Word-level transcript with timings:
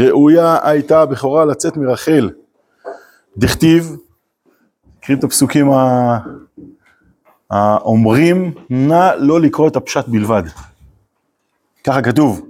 ראויה 0.00 0.58
הייתה 0.62 1.02
הבכורה 1.02 1.44
לצאת 1.44 1.76
מרחל. 1.76 2.30
דכתיב, 3.36 3.96
קריא 5.00 5.18
את 5.18 5.24
הפסוקים 5.24 5.70
האומרים, 7.50 8.54
נא 8.70 9.10
לא 9.18 9.40
לקרוא 9.40 9.68
את 9.68 9.76
הפשט 9.76 10.08
בלבד. 10.08 10.42
ככה 11.84 12.02
כתוב, 12.02 12.46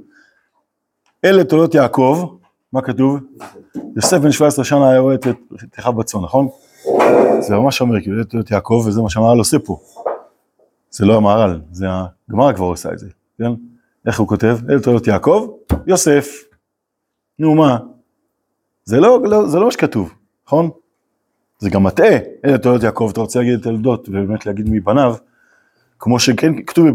אלה 1.25 1.45
תולדות 1.45 1.75
יעקב, 1.75 2.37
מה 2.73 2.83
כתוב? 2.83 3.21
יוסף 3.97 4.17
בן 4.19 4.33
17 4.33 4.65
שנה 4.65 4.91
היה 4.91 5.01
רואה 5.01 5.15
את 5.15 5.27
אחיו 5.79 5.93
בצאן, 5.93 6.21
נכון? 6.21 6.49
זה 7.41 7.55
ממש 7.55 7.81
אומר, 7.81 8.01
כאילו, 8.01 8.17
אלה 8.17 8.25
תולדות 8.25 8.51
יעקב, 8.51 8.85
וזה 8.87 9.03
מה 9.03 9.11
שהמהר"ל 9.11 9.39
עושה 9.39 9.59
פה. 9.59 9.81
זה 10.91 11.07
לא 11.07 11.17
המהר"ל, 11.17 11.61
זה 11.73 11.87
הגמרא 12.29 12.53
כבר 12.53 12.67
עושה 12.67 12.93
את 12.93 12.99
זה, 12.99 13.07
כן? 13.39 13.51
איך 14.07 14.21
הוא 14.21 14.29
כותב? 14.29 14.59
אלה 14.71 14.81
תולדות 14.81 15.07
יעקב, 15.07 15.49
יוסף. 15.87 16.50
נו 17.41 17.55
מה? 17.55 17.79
זה 18.85 19.01
לא, 19.01 19.21
לא, 19.23 19.47
זה 19.49 19.59
לא 19.59 19.65
מה 19.65 19.71
שכתוב, 19.71 20.15
נכון? 20.47 20.71
זה 21.59 21.71
גם 21.71 21.83
מטעה, 21.83 22.19
אלה 22.45 22.59
תולדות 22.59 22.83
יעקב, 22.83 23.09
אתה 23.13 23.21
רוצה 23.21 23.39
להגיד 23.39 23.55
את 23.55 23.63
תולדות, 23.63 24.09
ובאמת 24.09 24.47
להגיד 24.47 24.67
מבניו, 24.71 25.15
כמו 25.99 26.19
שכן 26.19 26.63
כתוב, 26.63 26.87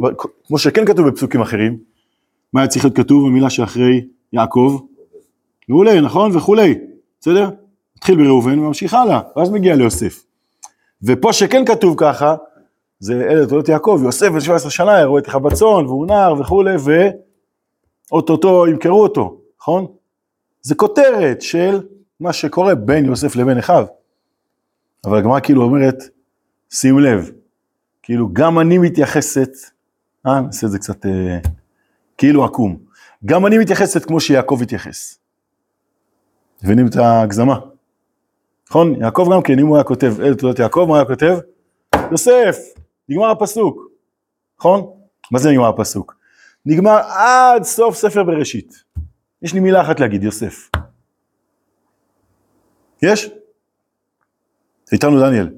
כמו 0.48 0.58
שכן 0.58 0.86
כתוב 0.86 1.08
בפסוקים 1.08 1.42
אחרים, 1.42 1.78
מה 2.54 2.62
היה 2.62 2.68
צריך 2.68 2.86
להיות 2.86 2.98
כתוב 2.98 3.28
במילה 3.28 3.50
שאחרי 3.50 4.06
יעקב? 4.34 4.80
מעולה, 5.70 6.02
נכון? 6.02 6.38
וכולי, 6.38 6.80
בסדר? 7.22 7.50
התחיל 7.98 8.24
בראובן 8.24 8.60
וממשיך 8.60 8.94
הלאה, 8.94 9.22
ואז 9.36 9.50
מגיע 9.50 9.76
ליוסף. 9.76 10.24
ופה 11.04 11.34
שכן 11.34 11.66
כתוב 11.66 11.96
ככה, 11.98 12.36
זה 13.00 13.14
אלה 13.14 13.48
תולדות 13.48 13.70
יעקב, 13.70 14.02
יוסף 14.04 14.30
בן 14.30 14.40
17 14.40 14.72
שנה, 14.72 15.00
היה 15.00 15.07
רועה 15.07 15.18
את 15.18 15.28
אחיו 15.28 15.40
בצאן, 15.40 15.86
והוא 15.86 16.08
נער 16.08 16.40
וכולי, 16.40 16.76
ואו-טו-טו 18.12 18.68
ימכרו 18.68 19.04
אותו, 19.04 19.38
נכון? 19.62 19.86
זה 20.66 20.76
כותרת 20.76 21.42
של 21.42 21.82
מה 22.20 22.34
שקורה 22.34 22.76
בין 22.76 23.06
יוסף 23.06 23.36
לבין 23.36 23.58
אחיו. 23.58 23.86
אבל 25.06 25.18
הגמרא 25.18 25.40
כאילו 25.40 25.64
אומרת, 25.64 26.04
שים 26.74 27.00
לב, 27.00 27.32
כאילו 28.04 28.30
גם 28.34 28.60
אני 28.60 28.78
מתייחסת, 28.78 29.50
אה, 30.28 30.42
נעשה 30.42 30.68
את 30.68 30.72
זה 30.72 30.80
קצת 30.80 31.06
אה, 31.06 31.40
כאילו 32.18 32.46
עקום, 32.46 32.78
גם 33.26 33.46
אני 33.46 33.58
מתייחסת 33.58 34.06
כמו 34.06 34.20
שיעקב 34.20 34.60
התייחס. 34.62 35.20
מבינים 36.64 36.88
את 36.88 36.96
ההגזמה? 36.96 37.60
נכון? 38.70 39.02
יעקב 39.02 39.30
גם 39.34 39.42
כן, 39.42 39.60
אם 39.60 39.68
הוא 39.68 39.76
היה 39.76 39.84
כותב 39.84 40.14
אל 40.20 40.36
תולדות 40.36 40.60
יעקב, 40.60 40.86
מה 40.90 40.96
היה 40.96 41.06
כותב? 41.06 41.38
יוסף, 42.12 42.58
נגמר 43.10 43.32
הפסוק, 43.32 43.82
נכון? 44.60 44.90
מה 45.32 45.40
זה 45.40 45.52
נגמר 45.52 45.68
הפסוק? 45.68 46.16
נגמר 46.66 46.98
עד 46.98 47.64
סוף 47.64 47.96
ספר 47.96 48.24
בראשית. 48.24 48.84
יש 49.46 49.54
לי 49.54 49.60
מילה 49.60 49.82
אחת 49.82 50.00
להגיד, 50.00 50.24
יוסף. 50.24 50.70
יש? 53.02 53.30
איתנו 54.92 55.20
דניאל. 55.20 55.50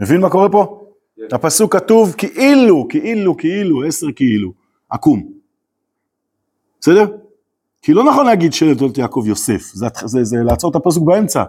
מבין 0.00 0.20
מה 0.20 0.30
קורה 0.30 0.48
פה? 0.48 0.90
הפסוק 1.32 1.76
כתוב 1.76 2.14
כאילו, 2.18 2.86
כאילו, 2.88 3.36
כאילו, 3.36 3.86
עשר 3.86 4.06
כאילו, 4.16 4.52
עקום. 4.90 5.32
בסדר? 6.80 7.04
כי 7.82 7.92
לא 7.92 8.04
נכון 8.04 8.26
להגיד 8.26 8.52
של 8.52 8.66
תולדות 8.78 8.98
יעקב 8.98 9.24
יוסף, 9.26 9.60
זה, 9.72 9.86
זה, 10.04 10.24
זה 10.24 10.36
לעצור 10.36 10.70
את 10.70 10.76
הפסוק 10.76 11.04
באמצע, 11.04 11.44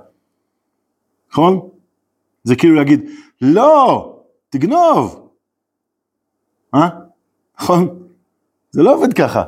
נכון? 1.32 1.70
זה 2.44 2.56
כאילו 2.56 2.76
להגיד, 2.76 3.10
לא, 3.42 4.20
תגנוב. 4.50 5.30
אה? 6.76 6.90
נכון? 7.60 8.08
זה 8.72 8.82
לא 8.82 8.96
עובד 8.96 9.14
ככה. 9.14 9.44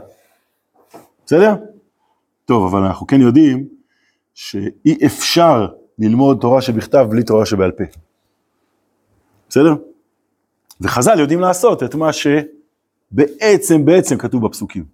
בסדר? 1.26 1.73
טוב, 2.46 2.76
אבל 2.76 2.86
אנחנו 2.86 3.08
כן 3.08 3.22
יודעים 3.22 3.68
שאי 4.34 5.06
אפשר 5.06 5.68
ללמוד 6.00 6.38
תורה 6.42 6.62
שבכתב 6.62 7.08
בלי 7.10 7.24
תורה 7.24 7.46
שבעל 7.46 7.72
פה. 7.72 7.84
בסדר? 9.50 9.76
וחז"ל 10.82 11.20
יודעים 11.20 11.40
לעשות 11.40 11.84
את 11.84 11.96
מה 11.96 12.10
שבעצם 12.14 13.86
בעצם 13.86 14.18
כתוב 14.18 14.46
בפסוקים. 14.46 14.86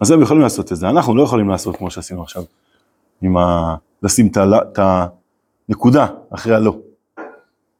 אז 0.00 0.10
הם 0.10 0.22
יכולים 0.22 0.42
לעשות 0.42 0.72
את 0.72 0.76
זה, 0.76 0.88
אנחנו 0.88 1.16
לא 1.16 1.22
יכולים 1.22 1.48
לעשות 1.48 1.76
כמו 1.76 1.90
שעשינו 1.90 2.22
עכשיו, 2.22 2.42
עם 3.22 3.36
ה... 3.36 3.76
לשים 4.02 4.30
את 4.36 4.78
הנקודה 5.68 6.06
אחרי 6.30 6.54
הלא. 6.54 6.76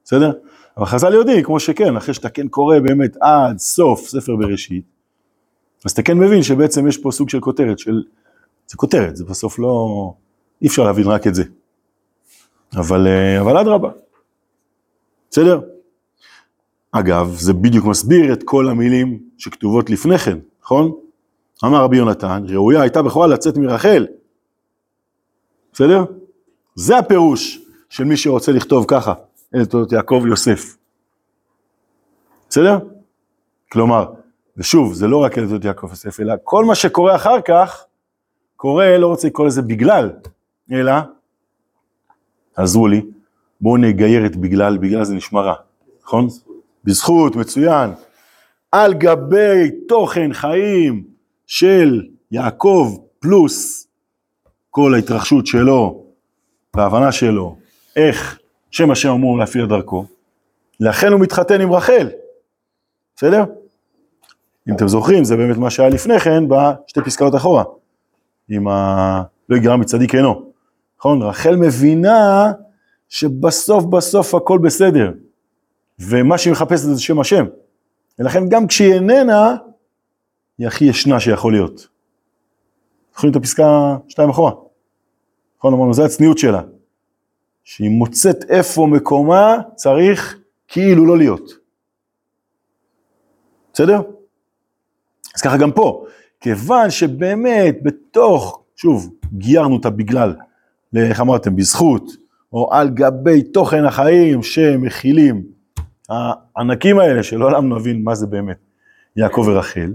בסדר? 0.05 0.33
אבל 0.77 0.87
חז"ל 0.87 1.15
יודעים, 1.15 1.45
כמו 1.45 1.61
שכן, 1.61 1.97
אחרי 1.97 2.15
שאתה 2.15 2.29
כן 2.29 2.49
קורא 2.49 2.79
באמת 2.79 3.17
עד 3.21 3.59
סוף 3.59 4.09
ספר 4.09 4.37
בראשית, 4.37 4.85
אז 5.85 5.91
אתה 5.91 6.03
כן 6.03 6.19
מבין 6.19 6.43
שבעצם 6.43 6.89
יש 6.89 6.99
פה 6.99 7.11
סוג 7.11 7.29
של 7.29 7.41
כותרת, 7.41 7.79
של... 7.79 8.03
זה 8.69 8.77
כותרת, 8.77 9.17
זה 9.17 9.25
בסוף 9.25 9.59
לא... 9.59 10.13
אי 10.63 10.67
אפשר 10.67 10.85
להבין 10.85 11.07
רק 11.07 11.27
את 11.27 11.35
זה. 11.35 11.45
אבל, 12.77 13.07
אה, 13.07 13.41
אבל 13.41 13.57
אדרבה. 13.57 13.91
בסדר? 15.31 15.61
אגב, 16.93 17.35
זה 17.39 17.53
בדיוק 17.53 17.85
מסביר 17.85 18.33
את 18.33 18.43
כל 18.45 18.69
המילים 18.69 19.19
שכתובות 19.39 19.91
לפני 19.91 20.19
כן, 20.19 20.39
נכון? 20.63 20.93
אמר 21.65 21.83
רבי 21.83 21.97
יונתן, 21.97 22.45
ראויה 22.49 22.83
הייתה 22.83 23.03
בכורה 23.03 23.27
לצאת 23.27 23.57
מרחל. 23.57 24.07
בסדר? 25.73 26.05
זה 26.75 26.99
הפירוש 26.99 27.61
של 27.89 28.05
מי 28.05 28.17
שרוצה 28.17 28.53
לכתוב 28.53 28.85
ככה, 28.89 29.15
אלה 29.55 29.67
תולדות 29.67 29.93
יעקב 29.93 30.23
יוסף. 30.29 30.77
בסדר? 32.49 32.79
כלומר, 33.73 34.13
ושוב, 34.57 34.95
זה 34.95 35.07
לא 35.07 35.17
רק 35.17 35.39
אלה 35.39 35.47
תולדות 35.47 35.65
יעקב 35.65 35.91
יוסף, 35.91 36.21
אלא 36.21 36.35
כל 36.45 36.65
מה 36.65 36.75
שקורה 36.75 37.17
אחר 37.17 37.41
כך, 37.41 37.85
קורה, 38.59 38.99
לא 38.99 39.07
רוצה 39.07 39.29
לקרוא 39.29 39.47
לזה 39.47 39.63
בגלל, 39.63 40.11
אלא, 40.73 40.93
עזרו 42.57 42.89
לי, 42.89 43.03
בואו 43.61 43.77
נגייר 43.77 44.27
את 44.27 44.37
בגלל, 44.37 44.79
בגלל 44.79 45.05
זה 45.05 45.15
נשמע 45.15 45.41
רע, 45.41 45.55
נכון? 46.03 46.29
בזכות, 46.85 47.37
מצוין. 47.37 47.91
על 48.73 48.95
גבי 48.95 49.71
תוכן 49.89 50.33
חיים 50.33 51.05
של 51.47 52.07
יעקב 52.31 52.97
פלוס 53.19 53.89
כל 54.71 54.95
ההתרחשות 54.95 55.47
שלו 55.47 56.05
וההבנה 56.77 57.13
שלו, 57.13 57.57
איך 57.97 58.39
שם 58.71 58.91
השם 58.91 59.11
אמור 59.11 59.39
להפעיל 59.39 59.65
את 59.65 59.69
דרכו, 59.69 60.05
לכן 60.81 61.13
הוא 61.13 61.21
מתחתן 61.21 61.61
עם 61.61 61.73
רחל, 61.73 62.09
בסדר? 63.17 63.45
אם 64.69 64.77
אתם 64.77 64.89
זוכרים, 64.89 65.25
זה 65.25 65.37
באמת 65.37 65.57
מה 65.57 65.71
שהיה 65.71 65.89
לפני 65.89 66.21
כן 66.21 66.45
בשתי 66.49 67.01
פסקאות 67.01 67.35
אחורה, 67.35 67.65
עם 68.49 68.69
ה... 68.69 69.23
לא 69.49 69.57
יגרע 69.57 69.77
מצדיק 69.77 70.15
אינו, 70.15 70.53
נכון? 70.99 71.23
רחל 71.23 71.57
מבינה 71.57 72.53
שבסוף 73.09 73.85
בסוף 73.85 74.35
הכל 74.35 74.59
בסדר, 74.59 75.13
ומה 75.99 76.39
שהיא 76.39 76.53
מחפשת 76.53 76.83
זה 76.83 77.01
שם 77.01 77.21
השם, 77.21 77.47
ולכן 78.19 78.49
גם 78.49 78.67
כשהיא 78.67 78.95
איננה, 78.95 79.57
היא 80.59 80.67
הכי 80.67 80.85
ישנה 80.85 81.21
שיכול 81.21 81.53
להיות. 81.53 81.89
זוכרים 83.13 83.33
את 83.33 83.37
הפסקה 83.37 83.97
שתיים 84.09 84.31
אחורה? 84.31 84.53
נכון, 85.59 85.75
אמרנו, 85.75 85.95
זו 85.95 86.05
הצניעות 86.05 86.39
שלה. 86.39 86.63
שהיא 87.65 87.91
מוצאת 87.91 88.37
איפה 88.49 88.87
מקומה, 88.91 89.57
צריך 89.75 90.39
כאילו 90.69 91.07
לא 91.07 91.19
להיות. 91.19 91.51
בסדר? 93.73 94.01
אז 95.35 95.43
ככה 95.43 95.57
גם 95.57 95.73
פה, 95.73 96.05
כיוון 96.41 96.91
שבאמת 96.91 97.77
בתוך, 97.83 98.63
שוב, 98.77 99.11
גיירנו 99.33 99.75
אותה 99.77 99.91
בגלל, 99.91 100.35
איך 100.97 101.21
אמרתם, 101.21 101.57
בזכות, 101.57 102.03
או 102.53 102.73
על 102.73 102.89
גבי 102.89 103.43
תוכן 103.43 103.85
החיים 103.85 104.43
שמכילים 104.43 105.43
הענקים 106.09 106.99
האלה, 106.99 107.23
שלעולם 107.23 107.75
נבין 107.75 108.05
מה 108.05 108.15
זה 108.15 108.27
באמת 108.27 108.59
יעקב 109.17 109.45
ורחל, 109.47 109.93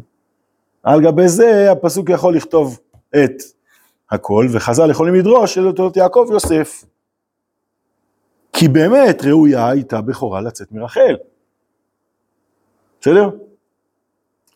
על 0.83 1.01
גבי 1.01 1.27
זה 1.27 1.71
הפסוק 1.71 2.09
יכול 2.09 2.35
לכתוב 2.35 2.79
את 3.15 3.33
הכל, 4.11 4.47
וחז"ל 4.51 4.89
יכולים 4.89 5.15
לדרוש 5.15 5.53
של 5.53 5.67
אותו 5.67 5.91
יעקב 5.95 6.27
יוסף. 6.31 6.85
כי 8.53 8.67
באמת 8.67 9.23
ראויה 9.23 9.69
הייתה 9.69 10.01
בכורה 10.01 10.41
לצאת 10.41 10.71
מרחל. 10.71 11.15
בסדר? 13.01 13.29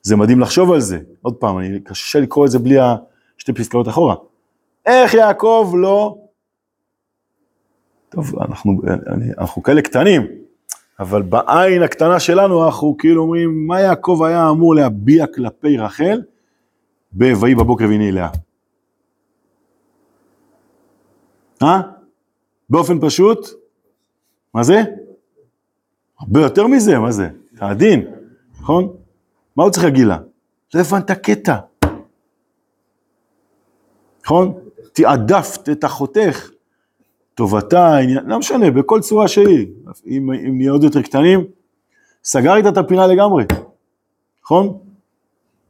זה 0.01 0.15
מדהים 0.15 0.39
לחשוב 0.39 0.71
על 0.71 0.79
זה. 0.79 0.99
עוד 1.21 1.35
פעם, 1.35 1.57
אני, 1.57 1.79
קשה 1.79 2.19
לקרוא 2.19 2.45
את 2.45 2.51
זה 2.51 2.59
בלי 2.59 2.75
השתי 3.37 3.53
פסקאות 3.53 3.87
אחורה. 3.87 4.15
איך 4.85 5.13
יעקב 5.13 5.73
לא... 5.77 6.17
טוב, 8.09 8.39
אנחנו, 8.39 8.81
אני, 9.07 9.25
אנחנו 9.37 9.63
כאלה 9.63 9.81
קטנים, 9.81 10.27
אבל 10.99 11.21
בעין 11.21 11.83
הקטנה 11.83 12.19
שלנו 12.19 12.65
אנחנו 12.65 12.95
כאילו 12.97 13.21
אומרים, 13.21 13.67
מה 13.67 13.81
יעקב 13.81 14.21
היה 14.25 14.49
אמור 14.49 14.75
להביע 14.75 15.27
כלפי 15.27 15.77
רחל 15.77 16.21
ב"ויהי 17.11 17.55
בבוקר 17.55 17.85
והנה 17.89 18.11
לאה"? 18.11 18.29
אה? 21.63 21.81
באופן 22.69 22.97
פשוט, 23.01 23.47
מה 24.53 24.63
זה? 24.63 24.83
הרבה 26.19 26.41
יותר 26.41 26.67
מזה, 26.67 26.99
מה 26.99 27.11
זה? 27.11 27.29
העדין, 27.59 28.07
נכון? 28.61 28.95
מה 29.57 29.63
הוא 29.63 29.71
צריך 29.71 29.83
להגיד 29.83 30.07
לה? 30.07 30.17
לא 30.73 30.79
הבנת 30.79 31.11
קטע. 31.11 31.57
נכון? 34.25 34.53
תעדפת 34.93 35.69
את 35.69 35.85
אחותך, 35.85 36.49
טובתה, 37.35 37.97
עניין, 37.97 38.25
לא 38.25 38.39
משנה, 38.39 38.71
בכל 38.71 38.99
צורה 38.99 39.27
שהיא, 39.27 39.67
אם, 40.07 40.31
אם 40.31 40.57
נהיה 40.57 40.71
עוד 40.71 40.83
יותר 40.83 41.01
קטנים, 41.01 41.45
סגרת 42.23 42.65
את 42.67 42.77
הפינה 42.77 43.07
לגמרי, 43.07 43.45
נכון? 44.43 44.79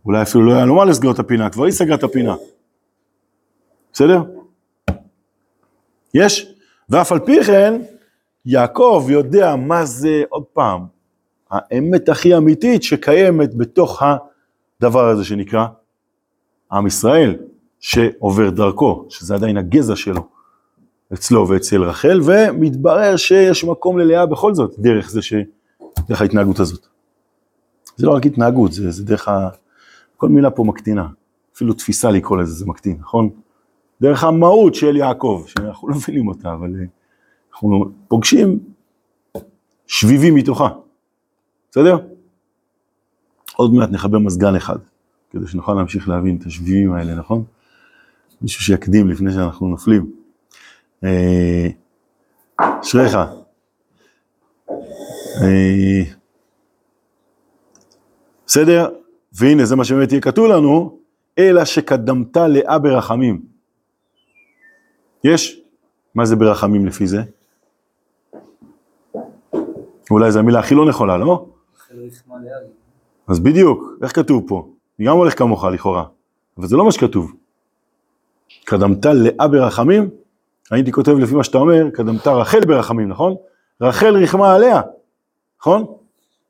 אולי 0.05 0.21
אפילו 0.21 0.45
לא 0.45 0.53
היה 0.53 0.65
לו 0.65 0.75
מה 0.75 0.85
לסגור 0.85 1.11
את 1.11 1.19
הפינה, 1.19 1.49
כבר 1.49 1.63
היא 1.63 1.73
סגרה 1.73 1.95
את 1.95 2.03
הפינה. 2.03 2.35
בסדר? 3.93 4.23
יש? 6.13 6.53
ואף 6.89 7.11
על 7.11 7.19
פי 7.19 7.43
כן, 7.43 7.81
יעקב 8.45 9.05
יודע 9.09 9.55
מה 9.55 9.85
זה, 9.85 10.23
עוד 10.29 10.43
פעם, 10.43 10.96
האמת 11.51 12.09
הכי 12.09 12.37
אמיתית 12.37 12.83
שקיימת 12.83 13.55
בתוך 13.55 14.03
הדבר 14.81 15.07
הזה 15.07 15.25
שנקרא 15.25 15.65
עם 16.71 16.87
ישראל, 16.87 17.35
שעובר 17.79 18.49
דרכו, 18.49 19.05
שזה 19.09 19.35
עדיין 19.35 19.57
הגזע 19.57 19.95
שלו, 19.95 20.27
אצלו 21.13 21.47
ואצל 21.47 21.83
רחל, 21.83 22.21
ומתברר 22.23 23.15
שיש 23.15 23.63
מקום 23.63 23.99
ללאה 23.99 24.25
בכל 24.25 24.53
זאת, 24.53 24.75
דרך 24.79 25.09
זה 25.09 25.21
ש... 25.21 25.33
דרך 26.07 26.21
ההתנהגות 26.21 26.59
הזאת. 26.59 26.87
זה 27.95 28.07
לא 28.07 28.11
רק 28.11 28.25
התנהגות, 28.25 28.71
זה, 28.71 28.91
זה 28.91 29.03
דרך 29.03 29.27
ה... 29.27 29.49
כל 30.17 30.29
מילה 30.29 30.51
פה 30.51 30.63
מקטינה, 30.63 31.07
אפילו 31.55 31.73
תפיסה 31.73 32.11
לקרוא 32.11 32.37
לזה, 32.37 32.53
זה 32.53 32.65
מקטין, 32.65 32.97
נכון? 32.99 33.29
דרך 34.01 34.23
המהות 34.23 34.75
של 34.75 34.95
יעקב, 34.95 35.43
שאנחנו 35.47 35.89
לא 35.89 35.95
מבינים 35.95 36.27
אותה, 36.27 36.53
אבל 36.53 36.75
אה, 36.75 36.85
אנחנו 37.51 37.85
פוגשים 38.07 38.59
שביבים 39.87 40.35
מתוכה, 40.35 40.69
בסדר? 41.71 41.97
עוד 43.55 43.73
מעט 43.73 43.89
נחבר 43.89 44.19
מזגן 44.19 44.55
אחד, 44.55 44.77
כדי 45.31 45.47
שנוכל 45.47 45.73
להמשיך 45.73 46.09
להבין 46.09 46.37
את 46.41 46.45
השביבים 46.45 46.93
האלה, 46.93 47.15
נכון? 47.15 47.43
מישהו 48.41 48.63
שיקדים 48.63 49.09
לפני 49.09 49.31
שאנחנו 49.31 49.67
נופלים. 49.67 50.11
אה, 51.03 51.67
אשריך. 52.57 53.17
אה, 55.41 56.03
בסדר? 58.45 58.89
והנה 59.33 59.65
זה 59.65 59.75
מה 59.75 59.85
שבאמת 59.85 60.11
יהיה 60.11 60.21
כתוב 60.21 60.47
לנו, 60.47 60.99
אלא 61.39 61.65
שקדמת 61.65 62.37
לאה 62.37 62.79
ברחמים. 62.79 63.41
יש? 65.23 65.61
מה 66.15 66.25
זה 66.25 66.35
ברחמים 66.35 66.85
לפי 66.85 67.07
זה? 67.07 67.21
אולי 70.11 70.31
זו 70.31 70.39
המילה 70.39 70.59
הכי 70.59 70.75
לא 70.75 70.89
נכונה, 70.89 71.17
לא? 71.17 71.45
אז 73.27 73.39
בדיוק, 73.39 73.83
איך 74.01 74.15
כתוב 74.15 74.43
פה? 74.47 74.69
אני 74.99 75.07
גם 75.07 75.17
הולך 75.17 75.37
כמוך 75.37 75.63
לכאורה, 75.63 76.05
אבל 76.57 76.67
זה 76.67 76.77
לא 76.77 76.85
מה 76.85 76.91
שכתוב. 76.91 77.33
קדמת 78.65 79.05
לאה 79.05 79.47
ברחמים, 79.47 80.09
הייתי 80.71 80.91
כותב 80.91 81.11
לפי 81.11 81.35
מה 81.35 81.43
שאתה 81.43 81.57
אומר, 81.57 81.89
קדמת 81.89 82.27
רחל 82.27 82.65
ברחמים, 82.67 83.09
נכון? 83.09 83.35
רחל 83.81 84.15
רחמה 84.23 84.55
עליה, 84.55 84.81
נכון? 85.59 85.85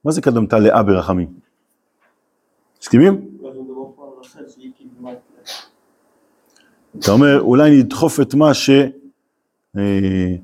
מה 0.05 0.11
זה 0.11 0.21
קדמת 0.21 0.53
לאה 0.53 0.83
ברחמים? 0.83 1.27
מסכימים? 2.81 3.27
אתה 6.99 7.11
אומר, 7.11 7.41
אולי 7.41 7.79
נדחוף 7.79 8.19
את 8.19 8.33
מה 8.33 8.53
ש... 8.53 8.69
אה, 9.77 10.35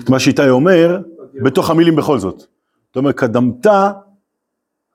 את 0.00 0.10
מה 0.10 0.18
שאיתי 0.18 0.48
אומר, 0.48 1.00
בתוך 1.44 1.70
המילים 1.70 1.96
בכל 1.96 2.18
זאת. 2.18 2.55
אתה 2.96 3.00
אומר, 3.00 3.12
קדמת 3.12 3.66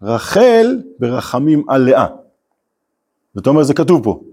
רחל 0.01 0.81
ברחמים 1.00 1.69
על 1.69 1.81
לאה. 1.81 2.07
זאת 3.36 3.48
אומרת, 3.48 3.65
זה 3.65 3.74
כתוב 3.74 4.03
פה. 4.03 4.24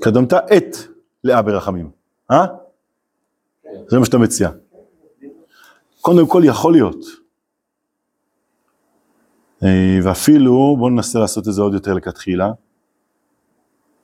קדמת 0.00 0.32
את 0.32 0.76
לאה 1.24 1.42
ברחמים, 1.42 1.90
אה? 2.30 2.46
זה 3.88 3.98
מה 3.98 4.04
שאתה 4.04 4.18
מציע. 4.18 4.50
קודם 6.00 6.26
כל 6.26 6.42
יכול 6.44 6.72
להיות. 6.72 7.04
אה, 9.62 9.98
ואפילו, 10.02 10.76
בואו 10.78 10.88
ננסה 10.90 11.18
לעשות 11.18 11.48
את 11.48 11.52
זה 11.52 11.62
עוד 11.62 11.74
יותר 11.74 11.94
לכתחילה. 11.94 12.52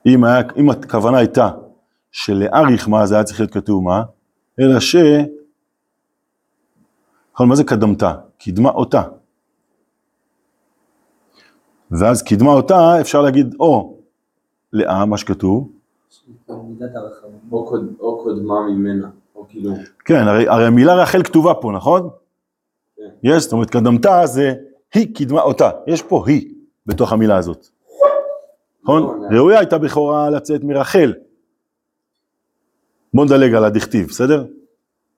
אם, 0.05 0.23
היה, 0.23 0.41
אם 0.57 0.69
הכוונה 0.69 1.17
הייתה 1.17 1.49
שלאה 2.11 2.61
רחמה, 2.73 3.05
זה 3.05 3.15
היה 3.15 3.23
צריך 3.23 3.39
להיות 3.39 3.53
כתוב 3.53 3.83
מה? 3.83 4.03
אלא 4.59 4.79
ש... 4.79 4.95
נכון, 7.33 7.49
מה 7.49 7.55
זה 7.55 7.63
קדמתה? 7.63 8.15
קידמה 8.37 8.69
אותה. 8.69 9.01
ואז 11.91 12.21
קידמה 12.21 12.51
אותה, 12.51 13.01
אפשר 13.01 13.21
להגיד 13.21 13.55
או 13.59 13.97
לאה, 14.73 15.05
מה 15.05 15.17
שכתוב. 15.17 15.71
או 17.99 18.23
קודמה 18.23 18.67
ממנה, 18.69 19.09
או 19.35 19.45
כאילו... 19.49 19.71
כן, 20.05 20.27
הרי, 20.27 20.47
הרי 20.47 20.65
המילה 20.65 20.95
רחל 20.95 21.23
כתובה 21.23 21.53
פה, 21.53 21.71
נכון? 21.71 22.09
כן. 22.97 23.03
יש, 23.23 23.43
זאת 23.43 23.53
אומרת, 23.53 23.69
קדמתה 23.69 24.25
זה 24.25 24.53
היא 24.93 25.15
קידמה 25.15 25.41
אותה, 25.41 25.69
יש 25.87 26.01
פה 26.01 26.23
היא 26.27 26.53
בתוך 26.85 27.13
המילה 27.13 27.37
הזאת. 27.37 27.67
נכון? 28.83 29.03
לא, 29.03 29.37
ראויה 29.37 29.59
הייתה 29.59 29.77
בכורה 29.77 30.29
לצאת 30.29 30.63
מרחל. 30.63 31.13
בוא 33.13 33.25
נדלג 33.25 33.53
על 33.53 33.65
הדכתיב, 33.65 34.07
בסדר? 34.07 34.45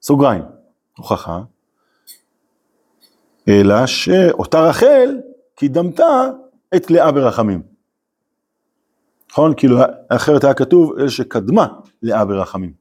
סוגריים, 0.02 0.44
הוכחה. 0.98 1.42
אלא 3.50 3.86
שאותה 3.86 4.60
רחל 4.60 5.22
קידמתה 5.56 6.30
את 6.76 6.92
לאה 6.92 7.12
ברחמים. 7.12 7.62
נכון? 9.32 9.54
כאילו 9.58 9.78
אחרת 10.10 10.44
היה 10.44 10.54
כתוב 10.54 10.94
אלה 11.00 11.10
שקדמה 11.10 11.68
לאה 12.02 12.26
ברחמים. 12.26 12.74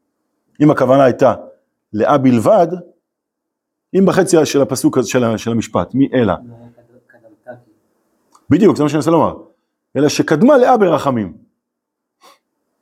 אם 0.63 0.71
הכוונה 0.71 1.05
הייתה 1.05 1.35
לאה 1.93 2.19
בלבד, 2.19 2.67
אם 3.99 4.07
בחצי 4.07 4.47
של 4.47 4.63
הפסוק 4.63 4.99
של, 5.03 5.37
של 5.37 5.51
המשפט, 5.51 5.95
מי 5.95 6.09
אלא. 6.15 6.35
בדיוק, 8.51 8.77
זה 8.77 8.83
מה 8.83 8.89
שאני 8.89 8.99
מנסה 8.99 9.11
לומר. 9.11 9.35
אלא 9.97 10.09
שקדמה 10.09 10.57
לאה 10.57 10.77
ברחמים. 10.77 11.37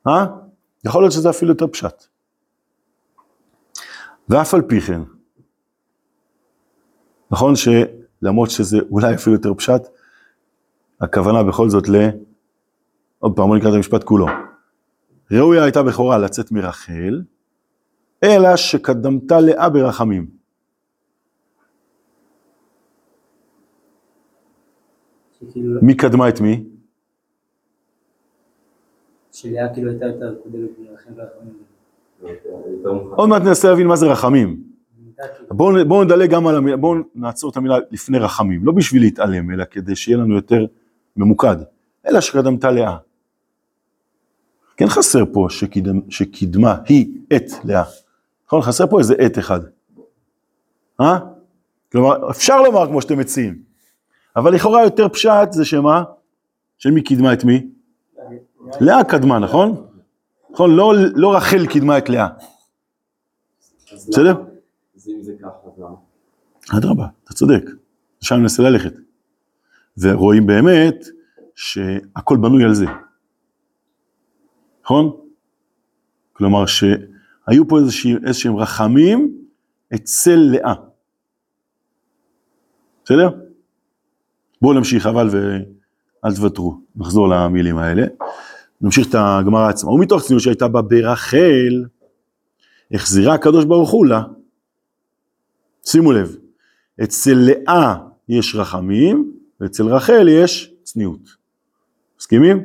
אה? 0.07 0.25
יכול 0.85 1.03
להיות 1.03 1.13
שזה 1.13 1.29
אפילו 1.29 1.51
יותר 1.51 1.67
פשט. 1.67 2.03
ואף 4.29 4.53
על 4.53 4.61
פי 4.61 4.81
כן, 4.81 5.01
נכון 7.33 7.53
שלמרות 7.55 8.49
שזה 8.49 8.77
אולי 8.91 9.15
אפילו 9.15 9.35
יותר 9.35 9.53
פשט, 9.53 9.81
הכוונה 11.01 11.43
בכל 11.43 11.69
זאת 11.69 11.89
ל... 11.89 11.95
עוד 13.19 13.35
פעם, 13.35 13.47
בוא 13.47 13.57
נקרא 13.57 13.69
את 13.69 13.75
המשפט 13.75 14.03
כולו. 14.03 14.25
ראויה 15.31 15.63
הייתה 15.63 15.83
בכורה 15.83 16.17
לצאת 16.17 16.51
מרחל, 16.51 17.21
אלא 18.23 18.55
שקדמתה 18.55 19.39
לאה 19.39 19.69
ברחמים. 19.69 20.27
מי 25.81 25.97
קדמה 25.97 26.29
את 26.29 26.41
מי? 26.41 26.63
שלאה 29.31 29.73
כאילו 29.73 29.91
הייתה 29.91 30.05
יותר 30.05 30.35
קודמת 30.43 30.69
מרחם 30.79 31.11
ורחמים. 31.15 31.53
עוד 33.15 33.29
מעט 33.29 33.41
ננסה 33.41 33.69
להבין 33.69 33.87
מה 33.87 33.95
זה 33.95 34.05
רחמים. 34.05 34.72
בואו 35.49 35.85
בוא 35.87 36.05
נדלג 36.05 36.29
גם 36.29 36.47
על 36.47 36.55
המילה, 36.55 36.77
בואו 36.77 36.99
נעצור 37.15 37.51
את 37.51 37.57
המילה 37.57 37.77
לפני 37.91 38.17
רחמים, 38.17 38.65
לא 38.65 38.71
בשביל 38.71 39.01
להתעלם, 39.01 39.51
אלא 39.51 39.63
כדי 39.71 39.95
שיהיה 39.95 40.17
לנו 40.17 40.35
יותר 40.35 40.65
ממוקד, 41.17 41.55
אלא 42.07 42.21
שקדמתה 42.21 42.71
לאה. 42.71 42.97
כן 44.77 44.87
חסר 44.87 45.23
פה 45.33 45.47
שקידמה, 45.49 45.99
שקידמה 46.09 46.75
היא 46.85 47.07
את 47.35 47.51
לאה. 47.63 47.83
נכון? 48.47 48.61
חסר 48.61 48.87
פה 48.87 48.99
איזה 48.99 49.15
את 49.25 49.39
אחד. 49.39 49.59
אה? 51.01 51.19
כלומר, 51.91 52.29
אפשר 52.29 52.61
לומר 52.61 52.87
כמו 52.87 53.01
שאתם 53.01 53.19
מציעים, 53.19 53.57
אבל 54.35 54.53
לכאורה 54.53 54.83
יותר 54.83 55.09
פשט 55.09 55.51
זה 55.51 55.65
שמה? 55.65 56.03
שמי 56.77 57.01
קידמה 57.01 57.33
את 57.33 57.43
מי? 57.43 57.67
לאה 58.81 59.03
קדמה, 59.03 59.39
נכון? 59.39 59.87
נכון, 60.51 60.75
לא, 60.75 60.93
לא 61.15 61.35
רחל 61.35 61.67
קידמה 61.67 61.97
את 61.97 62.09
לאה. 62.09 62.27
בסדר? 63.93 64.52
אם 65.07 65.23
זה 65.23 65.33
ככה, 65.41 65.49
אז? 66.69 66.77
אדרבה, 66.77 67.07
אתה 67.23 67.33
צודק, 67.33 67.63
שם 68.21 68.35
ננסה 68.35 68.63
ללכת. 68.63 68.93
ורואים 69.97 70.47
באמת 70.47 71.05
שהכל 71.55 72.37
בנוי 72.37 72.63
על 72.63 72.73
זה. 72.73 72.85
נכון? 74.83 75.11
כלומר 76.33 76.65
שהיו 76.65 77.67
פה 77.67 77.79
איזשהם 78.25 78.55
רחמים 78.55 79.37
אצל 79.95 80.35
לאה. 80.35 80.73
בסדר? 83.05 83.29
בואו 84.61 84.73
נמשיך 84.73 85.05
אבל 85.05 85.29
ואל 85.31 86.35
תוותרו, 86.35 86.81
נחזור 86.95 87.27
למילים 87.29 87.77
האלה. 87.77 88.03
נמשיך 88.81 89.09
את 89.09 89.15
הגמרא 89.15 89.69
עצמה. 89.69 89.91
ומתוך 89.91 90.23
צניעות 90.23 90.43
שהייתה 90.43 90.67
בה 90.67 90.81
ברחל, 90.81 91.85
החזירה 92.91 93.33
הקדוש 93.33 93.65
ברוך 93.65 93.91
הוא 93.91 94.05
לה. 94.05 94.23
שימו 95.85 96.11
לב, 96.11 96.35
אצל 97.03 97.33
לאה 97.33 97.95
יש 98.29 98.55
רחמים, 98.55 99.33
ואצל 99.59 99.87
רחל 99.87 100.27
יש 100.29 100.73
צניעות. 100.83 101.29
מסכימים? 102.19 102.63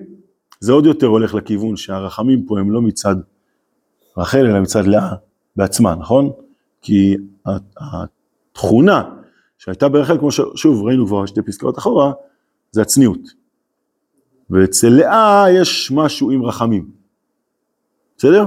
זה 0.60 0.72
עוד 0.72 0.86
יותר 0.86 1.06
הולך 1.06 1.34
לכיוון 1.34 1.76
שהרחמים 1.76 2.46
פה 2.46 2.58
הם 2.58 2.70
לא 2.70 2.82
מצד 2.82 3.16
רחל, 4.16 4.46
אלא 4.46 4.60
מצד 4.60 4.86
לאה 4.86 5.14
בעצמה, 5.56 5.94
נכון? 5.94 6.30
כי 6.82 7.16
התכונה 7.76 9.10
שהייתה 9.58 9.88
ברחל, 9.88 10.18
כמו 10.18 10.32
ששוב 10.32 10.82
ראינו 10.82 11.06
כבר 11.06 11.26
שתי 11.26 11.42
פסקאות 11.42 11.78
אחורה, 11.78 12.12
זה 12.70 12.82
הצניעות. 12.82 13.20
ואצל 14.50 14.88
לאה 14.88 15.44
יש 15.50 15.90
משהו 15.94 16.30
עם 16.30 16.42
רחמים. 16.42 16.90
בסדר? 18.16 18.46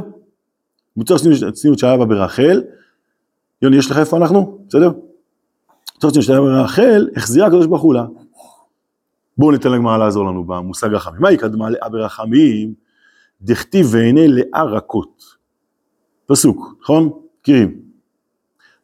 מוצר 0.97 1.15
הצניעות 1.47 1.79
שהיה 1.79 1.97
בה 1.97 2.05
ברחל, 2.05 2.61
יוני, 3.61 3.77
יש 3.77 3.91
לך 3.91 3.97
איפה 3.97 4.17
אנחנו? 4.17 4.65
בסדר? 4.67 4.91
שהיה 6.21 6.41
בה 6.41 6.47
ברחל, 6.47 7.09
החזירה 7.15 7.47
הקדוש 7.47 7.67
ברוך 7.67 7.81
הוא 7.81 7.93
לה. 7.93 8.05
בואו 9.37 9.51
ניתן 9.51 9.71
לגמרא 9.71 9.97
לעזור 9.97 10.25
לנו 10.25 10.43
במושג 10.43 10.93
רחמים. 10.93 11.21
מהי 11.21 11.37
קדמה 11.37 11.69
לאה 11.69 11.89
ברחמים? 11.89 12.73
דכתיב 13.41 13.87
ועיני 13.91 14.27
לאה 14.27 14.63
רכות. 14.63 15.23
פסוק, 16.25 16.75
נכון? 16.81 17.09
מכירים. 17.41 17.81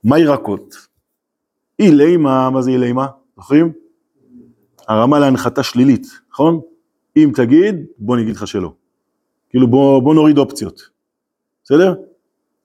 מהי 0.03 0.25
רכות? 0.25 0.75
אילימה, 1.79 2.49
מה 2.49 2.61
זה 2.61 2.71
אילימה? 2.71 3.07
זוכרים? 3.35 3.71
הרמה 4.87 5.19
להנחתה 5.19 5.63
שלילית, 5.63 6.07
נכון? 6.31 6.59
אם 7.17 7.31
תגיד, 7.35 7.75
בוא 7.97 8.15
אני 8.15 8.23
אגיד 8.23 8.35
לך 8.35 8.47
שלא. 8.47 8.73
כאילו 9.49 9.67
בוא, 9.67 10.01
בוא 10.01 10.15
נוריד 10.15 10.37
אופציות, 10.37 10.81
בסדר? 11.63 11.95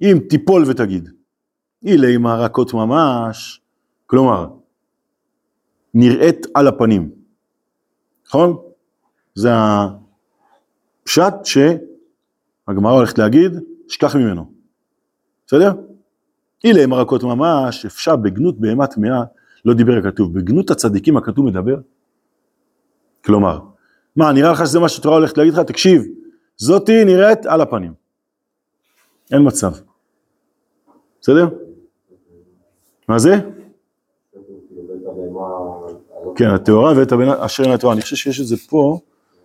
אם 0.02 0.18
תיפול 0.28 0.64
ותגיד. 0.66 1.08
אילימה 1.84 2.36
רכות 2.36 2.74
ממש, 2.74 3.60
כלומר, 4.06 4.48
נראית 5.94 6.46
על 6.54 6.68
הפנים, 6.68 7.10
נכון? 8.26 8.56
זה 9.34 9.48
הפשט 11.02 11.34
שהגמרא 11.44 12.92
הולכת 12.92 13.18
להגיד, 13.18 13.52
שכח 13.88 14.16
ממנו, 14.16 14.52
בסדר? 15.46 15.72
אילה 16.64 16.86
מרקות 16.86 17.22
ממש, 17.22 17.86
אפשר 17.86 18.16
בגנות 18.16 18.60
בהמה 18.60 18.86
טמאה, 18.86 19.24
לא 19.64 19.74
דיבר 19.74 19.92
הכתוב, 19.92 20.38
בגנות 20.38 20.70
הצדיקים 20.70 21.16
הכתוב 21.16 21.46
מדבר? 21.46 21.76
כלומר, 23.24 23.60
מה, 24.16 24.32
נראה 24.32 24.52
לך 24.52 24.66
שזה 24.66 24.80
מה 24.80 24.88
שהתורה 24.88 25.16
הולכת 25.16 25.38
להגיד 25.38 25.54
לך? 25.54 25.60
תקשיב, 25.60 26.02
זאתי 26.56 27.04
נראית 27.04 27.46
על 27.46 27.60
הפנים. 27.60 27.94
אין 29.32 29.46
מצב. 29.46 29.72
בסדר? 31.20 31.48
מה 33.08 33.18
זה? 33.18 33.30
כן, 36.36 36.50
הטהורה 36.54 36.92
ואת 36.98 37.12
הבן 37.12 37.28
אשר 37.28 37.62
אין 37.62 37.72
התורה. 37.72 37.94
אני 37.94 38.02
חושב 38.02 38.16
שיש 38.16 38.40
את 38.40 38.46
זה 38.46 38.56
פה, 38.68 38.98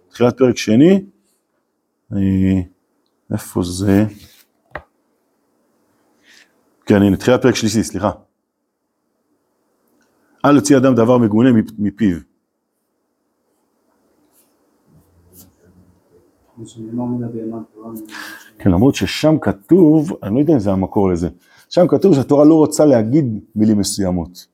תחילת 0.10 0.38
פרק 0.38 0.58
שני. 0.58 1.06
איפה 3.32 3.62
זה? 3.64 4.06
כן, 6.86 7.02
הנה, 7.02 7.18
תחילת 7.18 7.42
פרק 7.42 7.56
שלישי, 7.56 7.84
סליחה. 7.84 8.12
אל 10.46 10.56
יוציא 10.56 10.78
אדם 10.78 10.96
דבר 10.96 11.18
מגונה 11.18 11.50
מפיו. 11.78 12.18
כן, 18.60 18.72
למרות 18.72 18.96
ששם 18.96 19.40
כתוב, 19.42 20.12
אני 20.24 20.36
לא 20.36 20.40
יודע 20.40 20.54
אם 20.54 20.60
זה 20.60 20.72
המקור 20.72 21.10
לזה, 21.10 21.30
שם 21.70 21.88
כתוב 21.88 22.16
שהתורה 22.16 22.46
לא 22.46 22.54
רוצה 22.54 22.86
להגיד 22.86 23.40
מילים 23.56 23.80
מסוימות. 23.80 24.48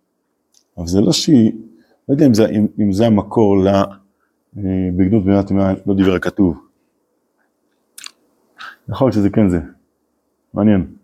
אבל 0.77 0.87
זה 0.87 1.01
לא 1.01 1.11
שהיא, 1.11 1.51
לא 2.09 2.13
יודע 2.13 2.25
אם 2.25 2.33
זה, 2.33 2.45
אם, 2.45 2.67
אם 2.79 2.91
זה 2.91 3.07
המקור 3.07 3.63
ל... 3.63 3.67
אה, 4.57 4.89
בגנות 4.97 5.25
בנת 5.25 5.47
טמאה, 5.47 5.73
לא 5.85 5.95
דיבר 5.95 6.13
הכתוב. 6.15 6.57
יכול 8.89 9.07
להיות 9.07 9.13
שזה 9.13 9.29
כן 9.29 9.49
זה, 9.49 9.59
מעניין. 10.53 10.95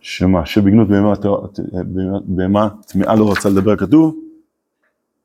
שמה, 0.00 0.46
שבגנות 0.46 0.88
בהמה, 2.24 2.68
טמאה 2.86 3.14
לא 3.14 3.32
רצה 3.32 3.48
לדבר 3.48 3.72
הכתוב? 3.72 4.16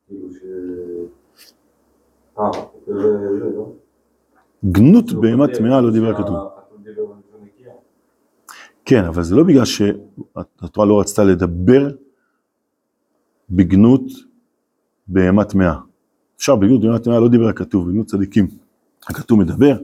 כאילו. 0.06 0.28
אה, 2.38 2.50
לא? 3.56 3.72
גנות 4.64 5.12
בהמה 5.12 5.46
טמאה 5.48 5.80
לא 5.80 5.92
דיבר 5.92 6.10
הכתוב. 6.10 6.36
הכתוב 6.36 6.82
דיבר 6.84 7.04
בלשון 7.04 7.40
נקייה. 7.44 7.72
כן, 8.86 9.04
אבל 9.04 9.22
זה 9.22 9.36
לא 9.36 9.42
בגלל 9.42 9.64
שהתורה 9.64 10.86
לא 10.86 11.00
רצתה 11.00 11.24
לדבר 11.24 11.88
בגנות 13.50 14.02
בהמה 15.08 15.44
טמאה. 15.44 15.74
אפשר 16.36 16.56
בגנות 16.56 16.82
בהמה 16.82 16.98
טמאה 16.98 17.20
לא 17.20 17.28
דיבר 17.28 17.48
הכתוב, 17.48 17.88
בגנות 17.88 18.06
צדיקים. 18.06 18.48
הכתוב 19.08 19.38
מדבר. 19.38 19.78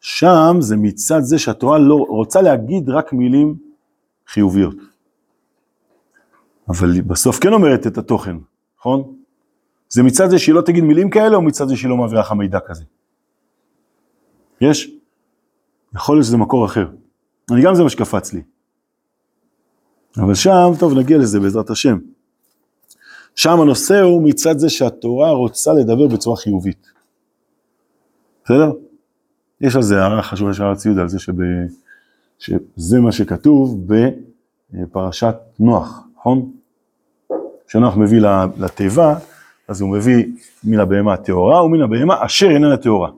שם 0.00 0.56
זה 0.60 0.76
מצד 0.76 1.20
זה 1.20 1.38
שהתורה 1.38 1.78
לא 1.78 2.06
רוצה 2.08 2.42
להגיד 2.42 2.90
רק 2.90 3.12
מילים 3.12 3.56
חיוביות. 4.28 4.76
אבל 6.68 7.00
בסוף 7.00 7.38
כן 7.38 7.52
אומרת 7.52 7.86
את 7.86 7.98
התוכן, 7.98 8.36
נכון? 8.78 9.14
זה 9.88 10.02
מצד 10.02 10.30
זה 10.30 10.38
שהיא 10.38 10.54
לא 10.54 10.60
תגיד 10.60 10.84
מילים 10.84 11.10
כאלה, 11.10 11.36
או 11.36 11.42
מצד 11.42 11.68
זה 11.68 11.76
שהיא 11.76 11.90
לא 11.90 11.96
מעבירה 11.96 12.20
לך 12.20 12.32
מידע 12.32 12.58
כזה? 12.66 12.84
יש? 14.60 14.90
יכול 15.94 16.16
להיות 16.16 16.26
שזה 16.26 16.36
מקור 16.36 16.66
אחר. 16.66 16.86
אני 17.50 17.62
גם 17.62 17.74
זה 17.74 17.82
מה 17.82 17.90
שקפץ 17.90 18.32
לי. 18.32 18.42
אבל 20.16 20.34
שם, 20.34 20.72
טוב, 20.78 20.98
נגיע 20.98 21.18
לזה 21.18 21.40
בעזרת 21.40 21.70
השם. 21.70 21.98
שם 23.34 23.60
הנושא 23.60 24.00
הוא 24.00 24.22
מצד 24.22 24.58
זה 24.58 24.68
שהתורה 24.68 25.30
רוצה 25.30 25.72
לדבר 25.72 26.06
בצורה 26.06 26.36
חיובית. 26.36 26.86
בסדר? 28.44 28.72
יש 29.60 29.76
על 29.76 29.82
זה 29.82 30.02
הערה 30.02 30.22
חשובה 30.22 30.54
של 30.54 30.62
הרב 30.62 30.76
ציודה, 30.76 31.02
על 31.02 31.08
זה 31.08 31.18
שב... 31.18 31.32
שזה 32.38 33.00
מה 33.00 33.12
שכתוב 33.12 33.86
בפרשת 34.72 35.34
נוח, 35.58 36.00
נכון? 36.16 36.52
כשנוח 37.66 37.96
מביא 37.96 38.20
לתיבה, 38.56 39.18
אז 39.68 39.80
הוא 39.80 39.90
מביא 39.96 40.24
מן 40.64 40.80
הבהמה 40.80 41.14
הטהורה 41.14 41.64
ומן 41.64 41.82
הבהמה 41.82 42.26
אשר 42.26 42.50
איננה 42.50 42.76
טהורה. 42.76 43.10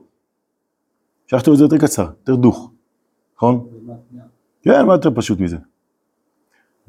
אפשר 1.25 1.37
לכתוב 1.37 1.51
את 1.51 1.57
זה 1.57 1.63
יותר 1.63 1.77
קצר, 1.77 2.09
יותר 2.19 2.35
דוך, 2.35 2.71
נכון? 3.37 3.67
כן, 4.67 4.85
מה 4.85 4.93
יותר 4.93 5.09
פשוט 5.15 5.39
מזה? 5.39 5.57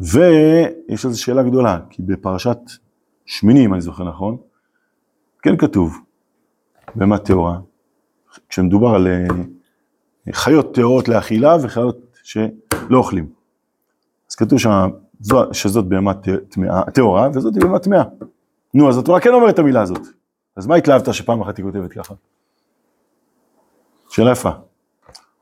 ויש 0.00 1.04
על 1.04 1.12
זה 1.12 1.18
שאלה 1.18 1.42
גדולה, 1.42 1.78
כי 1.90 2.02
בפרשת 2.02 2.58
שמיני, 3.26 3.64
אם 3.64 3.74
אני 3.74 3.80
זוכר 3.80 4.04
נכון, 4.04 4.36
כן 5.42 5.56
כתוב, 5.56 5.98
בהמה 6.94 7.18
טהורה, 7.18 7.58
כשמדובר 8.48 8.88
על 8.88 9.06
אה, 9.06 9.26
חיות 10.32 10.74
טהורות 10.74 11.08
לאכילה 11.08 11.56
וחיות 11.62 12.18
שלא 12.22 12.98
אוכלים. 12.98 13.28
אז 14.30 14.34
כתוב 14.34 14.58
שם 14.58 14.90
שזאת 15.52 15.84
בהמה 15.84 16.12
טהורה 16.94 17.28
וזאת 17.34 17.54
בהמה 17.54 17.78
טמאה. 17.78 18.02
נו, 18.74 18.88
אז 18.88 18.98
התורה 18.98 19.20
כן 19.20 19.30
אומרת 19.34 19.54
את 19.54 19.58
המילה 19.58 19.82
הזאת. 19.82 20.02
אז 20.56 20.66
מה 20.66 20.74
התלהבת 20.74 21.14
שפעם 21.14 21.40
אחת 21.40 21.56
היא 21.56 21.64
כותבת 21.64 21.92
ככה? 21.92 22.14
שאלה 24.08 24.32
יפה. 24.32 24.50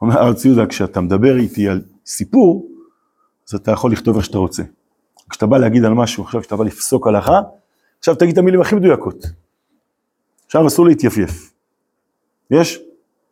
אומר 0.02 0.18
הרב 0.18 0.34
ציודה, 0.34 0.66
כשאתה 0.66 1.00
מדבר 1.00 1.36
איתי 1.36 1.68
על 1.68 1.82
סיפור, 2.06 2.68
אז 3.48 3.54
אתה 3.54 3.70
יכול 3.70 3.92
לכתוב 3.92 4.16
איך 4.16 4.24
שאתה 4.24 4.38
רוצה. 4.38 4.62
כשאתה 5.30 5.46
בא 5.46 5.58
להגיד 5.58 5.84
על 5.84 5.94
משהו, 5.94 6.24
עכשיו 6.24 6.40
כשאתה 6.40 6.56
בא 6.56 6.64
לפסוק 6.64 7.06
הלכה, 7.06 7.40
עכשיו 7.98 8.14
תגיד 8.14 8.32
את 8.32 8.38
המילים 8.38 8.60
הכי 8.60 8.74
מדויקות. 8.74 9.26
עכשיו 10.46 10.66
אסור 10.66 10.86
להתייפייף. 10.86 11.52
יש? 12.50 12.78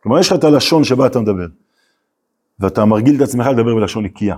כלומר, 0.03 0.19
יש 0.19 0.31
לך 0.31 0.39
את 0.39 0.43
הלשון 0.43 0.83
שבה 0.83 1.07
אתה 1.07 1.19
מדבר, 1.19 1.47
ואתה 2.59 2.85
מרגיל 2.85 3.15
את 3.15 3.21
עצמך 3.21 3.47
לדבר 3.47 3.75
בלשון 3.75 4.05
נקייה. 4.05 4.35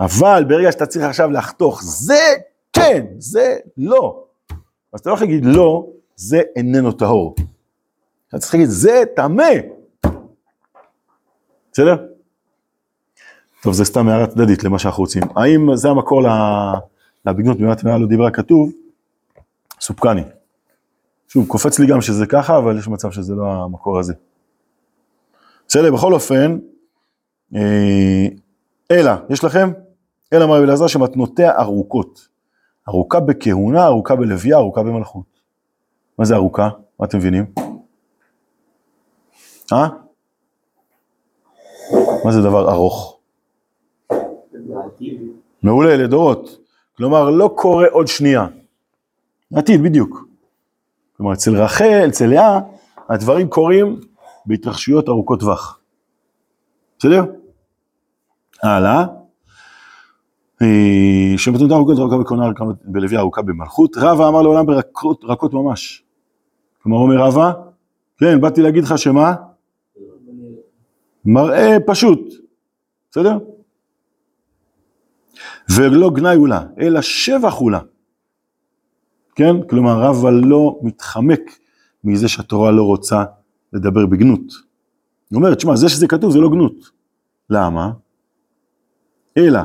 אבל 0.00 0.44
ברגע 0.48 0.72
שאתה 0.72 0.86
צריך 0.86 1.04
עכשיו 1.04 1.30
לחתוך, 1.30 1.82
זה 1.82 2.34
כן, 2.72 3.06
זה 3.18 3.56
לא. 3.76 4.24
אז 4.92 5.00
אתה 5.00 5.10
לא 5.10 5.14
יכול 5.14 5.26
להגיד 5.26 5.44
לא, 5.44 5.86
זה 6.16 6.42
איננו 6.56 6.92
טהור. 6.92 7.34
אתה 8.28 8.38
צריך 8.38 8.54
להגיד, 8.54 8.68
זה 8.68 9.02
טמא. 9.16 9.52
בסדר? 11.72 12.06
טוב, 13.66 13.74
זה 13.74 13.84
סתם 13.84 14.08
הערה 14.08 14.26
צדדית 14.26 14.64
למה 14.64 14.78
שאנחנו 14.78 15.00
רוצים. 15.02 15.22
האם 15.36 15.76
זה 15.76 15.88
המקור 15.88 16.22
לבגנות 17.26 17.58
במעט 17.58 17.84
מעל 17.84 18.00
לא 18.00 18.06
דיברה 18.06 18.30
כתוב? 18.30 18.70
סופקני. 19.80 20.22
שוב, 21.28 21.46
קופץ 21.46 21.78
לי 21.78 21.86
גם 21.86 22.00
שזה 22.00 22.26
ככה, 22.26 22.58
אבל 22.58 22.78
יש 22.78 22.88
מצב 22.88 23.10
שזה 23.10 23.34
לא 23.34 23.52
המקור 23.52 23.98
הזה. 23.98 24.14
בסדר, 25.68 25.92
בכל 25.94 26.12
אופן, 26.12 26.58
אה, 27.54 28.26
אלא, 28.90 29.12
יש 29.30 29.44
לכם? 29.44 29.72
אלא 30.32 30.44
רבי 30.44 30.64
אלעזר 30.64 30.86
שמתנותיה 30.86 31.58
ארוכות. 31.58 32.28
ארוכה 32.88 33.20
בכהונה, 33.20 33.86
ארוכה 33.86 34.16
בלוויה, 34.16 34.56
ארוכה 34.56 34.82
במלכות. 34.82 35.40
מה 36.18 36.24
זה 36.24 36.34
ארוכה? 36.34 36.68
מה 37.00 37.06
אתם 37.06 37.18
מבינים? 37.18 37.44
אה? 39.72 39.88
מה 42.24 42.32
זה 42.32 42.42
דבר 42.42 42.72
ארוך? 42.72 43.15
לעתיד. 44.68 45.20
מעולה, 45.62 45.96
לדורות. 45.96 46.58
כלומר, 46.96 47.30
לא 47.30 47.50
קורה 47.56 47.86
עוד 47.88 48.06
שנייה. 48.06 48.46
עתיד, 49.54 49.82
בדיוק. 49.82 50.28
כלומר, 51.16 51.32
אצל 51.32 51.56
רחל, 51.56 52.04
אצל 52.08 52.26
לאה, 52.26 52.60
הדברים 53.08 53.48
קורים 53.48 54.00
בהתרחשויות 54.46 55.08
ארוכות 55.08 55.40
טווח. 55.40 55.80
בסדר? 56.98 57.24
הלאה. 58.62 59.04
אה, 60.62 61.38
שבתודה 61.38 61.74
ארוכות 61.74 61.98
ארוכה 61.98 62.18
בקונה 62.18 62.46
ארוכה 62.46 62.64
בלוי 62.84 63.16
ארוכה 63.16 63.42
במלכות. 63.42 63.96
רבא 63.96 64.28
אמר 64.28 64.42
לעולם 64.42 64.66
ברכות 64.66 65.24
רכות 65.24 65.54
ממש. 65.54 66.02
כלומר, 66.82 66.98
אומר 66.98 67.16
רבא, 67.16 67.52
כן, 68.18 68.40
באתי 68.40 68.62
להגיד 68.62 68.84
לך 68.84 68.98
שמה? 68.98 69.34
מראה 71.24 71.76
פשוט, 71.86 72.20
בסדר? 73.10 73.38
ולא 75.70 76.10
גנאי 76.10 76.36
הוא 76.36 76.48
לה, 76.48 76.62
אלא 76.80 77.00
שבח 77.00 77.54
הוא 77.54 77.70
לה. 77.70 77.80
כן? 79.34 79.62
כלומר, 79.68 80.00
רבא 80.00 80.30
לא 80.30 80.78
מתחמק 80.82 81.40
מזה 82.04 82.28
שהתורה 82.28 82.70
לא 82.70 82.82
רוצה 82.82 83.24
לדבר 83.72 84.06
בגנות. 84.06 84.52
היא 85.30 85.36
אומרת, 85.36 85.60
שמע, 85.60 85.76
זה 85.76 85.88
שזה 85.88 86.06
כתוב 86.06 86.32
זה 86.32 86.38
לא 86.38 86.50
גנות. 86.50 86.90
למה? 87.50 87.92
אלא, 89.36 89.60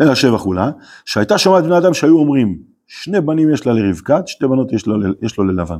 אלא 0.00 0.14
שבח 0.14 0.40
הוא 0.42 0.54
לה, 0.54 0.70
שהייתה 1.04 1.38
שומעת 1.38 1.64
בני 1.64 1.78
אדם 1.78 1.94
שהיו 1.94 2.18
אומרים, 2.18 2.58
שני 2.86 3.20
בנים 3.20 3.52
יש 3.52 3.66
לה 3.66 3.72
לרבקת, 3.72 4.28
שתי 4.28 4.46
בנות 4.46 4.72
יש 4.72 4.86
לו, 4.86 4.96
יש 5.22 5.38
לו 5.38 5.44
ללבן. 5.44 5.78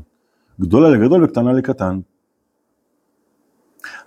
גדולה 0.61 0.91
לגדול 0.91 1.25
וקטנה 1.25 1.53
לקטן. 1.53 2.01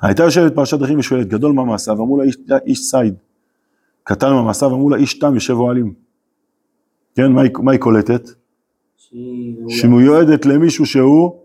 הייתה 0.01 0.23
יושבת 0.23 0.55
פרשת 0.55 0.79
דרכים 0.79 0.99
ושואלת, 0.99 1.27
גדול 1.27 1.53
מה 1.53 1.63
מעשיו, 1.63 1.93
אמרו 1.93 2.17
לה 2.17 2.23
איש, 2.23 2.37
איש 2.65 2.91
ציד. 2.91 3.15
קטן 4.03 4.33
מה 4.33 4.43
מעשיו, 4.43 4.69
אמרו 4.73 4.89
לה 4.89 4.97
איש 4.97 5.19
תם 5.19 5.33
יושב 5.33 5.53
אוהלים. 5.53 5.93
כן, 7.15 7.31
מה 7.31 7.41
היא, 7.41 7.51
מה 7.63 7.71
היא 7.71 7.79
קולטת? 7.79 8.29
שהיא 8.97 9.57
ראויה. 9.57 9.77
שמיועדת 9.77 10.45
למישהו 10.45 10.85
שהוא 10.85 11.43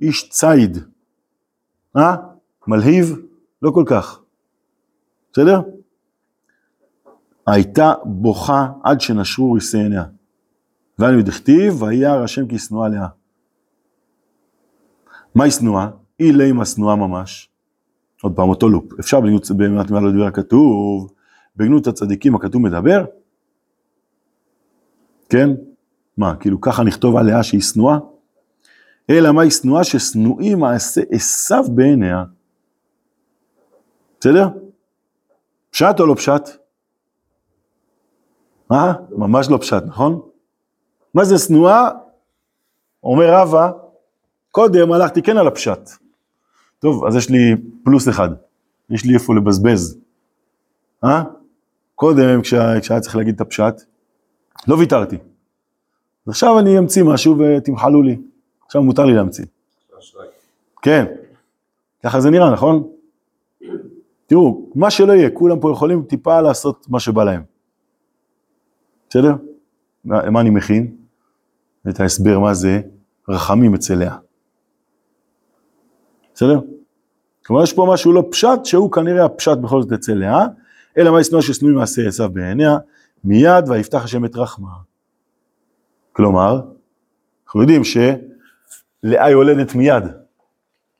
איש 0.00 0.28
ציד. 0.28 0.78
אה? 1.96 2.16
מלהיב? 2.66 3.16
לא 3.62 3.70
כל 3.70 3.84
כך. 3.86 4.20
בסדר? 5.32 5.60
הייתה 7.46 7.92
בוכה 8.04 8.68
עד 8.82 9.00
שנשרו 9.00 9.52
ריסי 9.52 9.78
עיניה. 9.78 10.04
ואנו 10.98 11.22
דכתיב, 11.22 11.82
וירא 11.82 12.24
השם 12.24 12.46
כי 12.48 12.58
שנואה 12.58 12.88
לאה. 12.88 13.06
מהי 15.34 15.50
שנואה? 15.50 15.88
היא 16.18 16.32
לימה 16.32 16.64
שנואה 16.64 16.96
ממש. 16.96 17.48
עוד 18.22 18.36
פעם, 18.36 18.48
אותו 18.48 18.68
לופ. 18.68 18.98
אפשר 19.00 19.20
בגנות, 19.20 19.50
באמת 19.50 19.90
מה 19.90 20.00
לא 20.00 20.12
דיבר 20.12 20.26
הכתוב, 20.26 21.12
בגנות 21.56 21.86
הצדיקים 21.86 22.34
הכתוב 22.34 22.62
מדבר? 22.62 23.04
כן? 25.28 25.50
מה, 26.16 26.36
כאילו 26.36 26.60
ככה 26.60 26.82
נכתוב 26.82 27.16
עליה 27.16 27.42
שהיא 27.42 27.60
שנואה? 27.60 27.98
אלא 29.10 29.32
מה 29.32 29.42
היא 29.42 29.50
שנואה? 29.50 29.84
ששנואים 29.84 30.58
מעשה 30.58 31.00
עשיו 31.10 31.64
בעיניה. 31.74 32.24
בסדר? 34.20 34.48
פשט 35.70 36.00
או 36.00 36.06
לא 36.06 36.14
פשט? 36.14 36.42
אה? 38.72 38.92
ממש 39.10 39.48
לא 39.50 39.58
פשט, 39.58 39.82
נכון? 39.86 40.20
מה 41.14 41.24
זה 41.24 41.38
שנואה? 41.38 41.88
אומר 43.02 43.24
רבא, 43.32 43.70
קודם 44.50 44.92
הלכתי 44.92 45.22
כן 45.22 45.36
על 45.36 45.46
הפשט. 45.46 45.90
טוב, 46.78 47.06
אז 47.06 47.16
יש 47.16 47.30
לי 47.30 47.54
פלוס 47.84 48.08
אחד, 48.08 48.28
יש 48.90 49.04
לי 49.04 49.14
איפה 49.14 49.34
לבזבז. 49.34 49.98
אה? 51.04 51.22
קודם, 51.94 52.42
כשה, 52.42 52.80
כשהיה 52.80 53.00
צריך 53.00 53.16
להגיד 53.16 53.34
את 53.34 53.40
הפשט, 53.40 53.82
לא 54.68 54.74
ויתרתי. 54.74 55.16
אז 55.16 56.28
עכשיו 56.28 56.58
אני 56.58 56.78
אמציא 56.78 57.04
משהו 57.04 57.38
ותמחלו 57.38 58.02
לי. 58.02 58.18
עכשיו 58.66 58.82
מותר 58.82 59.04
לי 59.04 59.14
להמציא. 59.14 59.44
כן, 60.82 61.04
ככה 62.02 62.20
זה 62.20 62.30
נראה, 62.30 62.52
נכון? 62.52 62.88
תראו, 64.26 64.66
מה 64.74 64.90
שלא 64.90 65.12
יהיה, 65.12 65.30
כולם 65.30 65.60
פה 65.60 65.70
יכולים 65.72 66.02
טיפה 66.02 66.40
לעשות 66.40 66.86
מה 66.88 67.00
שבא 67.00 67.24
להם. 67.24 67.42
בסדר? 69.10 69.34
מה, 70.04 70.30
מה 70.30 70.40
אני 70.40 70.50
מכין? 70.50 70.96
את 71.88 72.00
ההסבר 72.00 72.38
מה 72.38 72.54
זה 72.54 72.80
רחמים 73.28 73.74
אצל 73.74 73.94
לאה. 73.94 74.16
בסדר? 76.34 76.60
כלומר 77.46 77.62
יש 77.62 77.72
פה 77.72 77.86
משהו 77.92 78.12
לא 78.12 78.24
פשט, 78.30 78.64
שהוא 78.64 78.92
כנראה 78.92 79.24
הפשט 79.24 79.58
בכל 79.58 79.82
זאת 79.82 79.92
אצל 79.92 80.14
לאה, 80.14 80.46
אלא 80.98 81.12
מה 81.12 81.20
ישנוא 81.20 81.40
ששנוי 81.40 81.72
מעשה 81.72 82.08
עשיו 82.08 82.30
בעיניה, 82.32 82.76
מיד 83.24 83.68
ויפתח 83.68 84.04
השם 84.04 84.24
את 84.24 84.36
רחמה. 84.36 84.68
כלומר, 86.12 86.60
אנחנו 87.46 87.60
יודעים 87.60 87.82
שלאה 87.84 89.30
יולדת 89.30 89.74
מיד. 89.74 90.04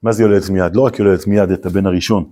מה 0.02 0.12
זה 0.12 0.22
יולדת 0.22 0.50
מיד? 0.50 0.76
לא 0.76 0.83
רק 0.83 0.98
יולדת 0.98 1.26
מיד 1.26 1.50
את 1.50 1.66
הבן 1.66 1.87
הראשון, 1.87 2.24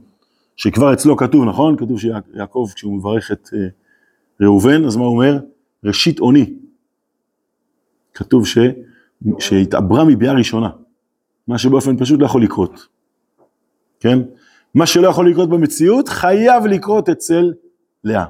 שכבר 0.56 0.92
אצלו 0.92 1.16
כתוב, 1.16 1.44
נכון? 1.44 1.76
כתוב 1.76 2.00
שיעקב 2.00 2.68
כשהוא 2.74 2.96
מברך 2.96 3.32
את 3.32 3.48
אה, 3.54 3.68
ראובן, 4.40 4.84
אז 4.84 4.96
מה 4.96 5.04
הוא 5.04 5.12
אומר? 5.12 5.38
ראשית 5.84 6.20
אוני. 6.20 6.54
כתוב 8.14 8.46
ש... 8.46 8.58
שהתעברה 9.38 10.04
מביאה 10.04 10.32
ראשונה, 10.32 10.70
מה 11.48 11.58
שבאופן 11.58 11.98
פשוט 11.98 12.20
לא 12.20 12.26
יכול 12.26 12.42
לקרות, 12.42 12.86
כן? 14.00 14.18
מה 14.74 14.86
שלא 14.86 15.08
יכול 15.08 15.30
לקרות 15.30 15.50
במציאות 15.50 16.08
חייב 16.08 16.66
לקרות 16.66 17.08
אצל 17.08 17.52
לאה. 18.04 18.24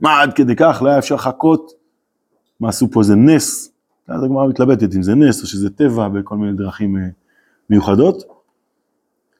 מה 0.00 0.22
עד 0.22 0.32
כדי 0.32 0.56
כך, 0.56 0.82
לא 0.84 0.88
היה 0.88 0.98
אפשר 0.98 1.14
לחכות, 1.14 1.72
מה 2.60 2.68
עשו 2.68 2.90
פה 2.90 3.00
איזה 3.00 3.14
נס, 3.14 3.72
אז 4.08 4.24
הגמרא 4.24 4.48
מתלבטת 4.48 4.94
אם 4.96 5.02
זה 5.02 5.14
נס 5.14 5.42
או 5.42 5.46
שזה 5.46 5.70
טבע 5.70 6.08
בכל 6.08 6.36
מיני 6.36 6.52
דרכים 6.52 6.96
אה, 6.96 7.02
מיוחדות, 7.70 8.22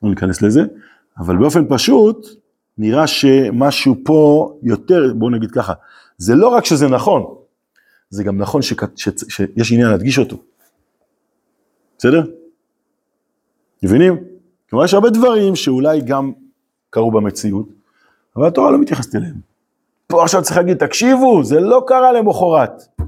לא 0.02 0.10
ניכנס 0.10 0.42
לזה, 0.42 0.62
אבל 1.18 1.36
באופן 1.36 1.64
פשוט 1.68 2.26
נראה 2.78 3.06
שמשהו 3.06 3.96
פה 4.04 4.52
יותר, 4.62 5.14
בואו 5.14 5.30
נגיד 5.30 5.50
ככה, 5.50 5.72
זה 6.18 6.34
לא 6.34 6.48
רק 6.48 6.64
שזה 6.64 6.88
נכון, 6.88 7.22
זה 8.10 8.24
גם 8.24 8.38
נכון 8.38 8.62
שכ... 8.62 8.84
ש... 8.96 9.08
שיש 9.28 9.72
עניין 9.72 9.88
להדגיש 9.88 10.18
אותו. 10.18 10.36
בסדר? 11.98 12.22
מבינים? 13.82 14.33
כלומר 14.74 14.84
יש 14.84 14.94
הרבה 14.94 15.10
דברים 15.10 15.56
שאולי 15.56 16.00
גם 16.00 16.32
קרו 16.90 17.10
במציאות, 17.10 17.68
אבל 18.36 18.46
התורה 18.46 18.70
לא 18.70 18.78
מתייחסת 18.78 19.14
אליהם. 19.14 19.34
פה 20.06 20.22
עכשיו 20.22 20.42
צריך 20.42 20.56
להגיד, 20.56 20.86
תקשיבו, 20.86 21.44
זה 21.44 21.60
לא 21.60 21.84
קרה 21.86 22.12
למחרת, 22.12 23.00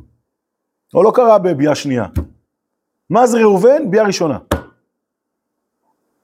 או 0.95 1.03
לא 1.03 1.13
קרה 1.15 1.39
בביאה 1.39 1.75
שנייה. 1.75 2.07
מה 3.11 3.27
זה 3.27 3.39
ראובן? 3.39 3.91
ביאה 3.91 4.05
ראשונה. 4.05 4.39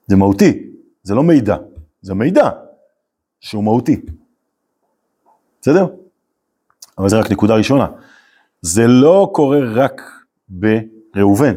זה 0.07 0.17
מהותי, 0.17 0.67
זה 1.03 1.15
לא 1.15 1.23
מידע, 1.23 1.57
זה 2.03 2.15
מידע 2.15 2.51
שהוא 3.41 3.65
מהותי. 3.65 4.01
בסדר? 5.61 5.87
אבל 6.99 7.09
זה 7.09 7.19
רק 7.19 7.31
נקודה 7.31 7.55
ראשונה. 7.55 7.87
זה 8.61 8.87
לא 8.87 9.31
קורה 9.35 9.59
רק 9.75 10.03
בראובן. 10.49 11.55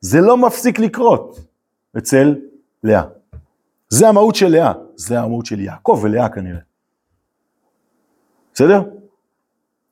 זה 0.00 0.20
לא 0.20 0.36
מפסיק 0.36 0.78
לקרות 0.78 1.40
אצל 1.98 2.34
לאה. 2.82 3.02
זה 3.88 4.08
המהות 4.08 4.34
של 4.34 4.48
לאה, 4.48 4.72
זה 4.96 5.20
המהות 5.20 5.46
של 5.46 5.60
יעקב 5.60 6.00
ולאה 6.02 6.28
כנראה. 6.28 6.60
בסדר? 8.54 8.82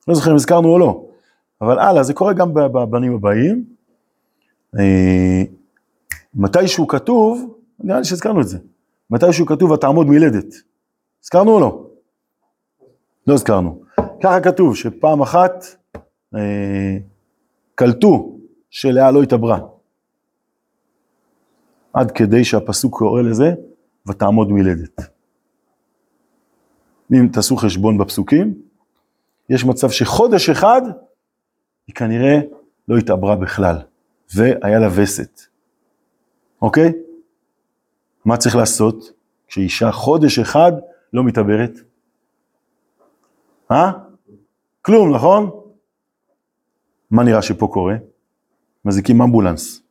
לא 0.07 0.13
זוכר 0.15 0.31
אם 0.31 0.35
הזכרנו 0.35 0.69
או 0.69 0.79
לא, 0.79 1.05
אבל 1.61 1.79
הלאה, 1.79 2.03
זה 2.03 2.13
קורה 2.13 2.33
גם 2.33 2.53
בבנים 2.53 3.15
הבאים. 3.15 3.65
אה, 4.79 5.43
מתישהו 6.33 6.87
כתוב, 6.87 7.57
נראה 7.79 7.99
לי 7.99 8.05
שהזכרנו 8.05 8.41
את 8.41 8.47
זה, 8.47 8.57
מתישהו 9.09 9.45
כתוב 9.45 9.71
ותעמוד 9.71 10.07
מילדת. 10.07 10.53
הזכרנו 11.23 11.51
או 11.51 11.59
לא? 11.59 11.85
לא 13.27 13.33
הזכרנו. 13.33 13.83
ככה 14.23 14.41
כתוב 14.41 14.75
שפעם 14.75 15.21
אחת 15.21 15.65
אה, 16.35 16.97
קלטו 17.75 18.37
שלאה 18.69 19.11
לא 19.11 19.23
התעברה. 19.23 19.59
עד 21.93 22.11
כדי 22.11 22.43
שהפסוק 22.43 22.97
קורא 22.97 23.21
לזה, 23.21 23.53
ותעמוד 24.07 24.51
מילדת. 24.51 25.01
אם 27.13 27.27
תעשו 27.33 27.55
חשבון 27.57 27.97
בפסוקים, 27.97 28.61
יש 29.49 29.65
מצב 29.65 29.89
שחודש 29.89 30.49
אחד 30.49 30.81
היא 31.87 31.95
כנראה 31.95 32.39
לא 32.87 32.97
התעברה 32.97 33.35
בכלל, 33.35 33.75
והיה 34.35 34.79
לה 34.79 34.87
וסת. 34.95 35.41
אוקיי? 36.61 36.91
מה 38.25 38.37
צריך 38.37 38.55
לעשות 38.55 39.11
כשאישה 39.47 39.91
חודש 39.91 40.39
אחד 40.39 40.71
לא 41.13 41.23
מתעברת? 41.23 41.71
אה? 43.71 43.91
כלום, 44.81 45.15
נכון? 45.15 45.49
מה 47.11 47.23
נראה 47.23 47.41
שפה 47.41 47.67
קורה? 47.73 47.95
מזיקים 48.85 49.21
אמבולנס. 49.21 49.81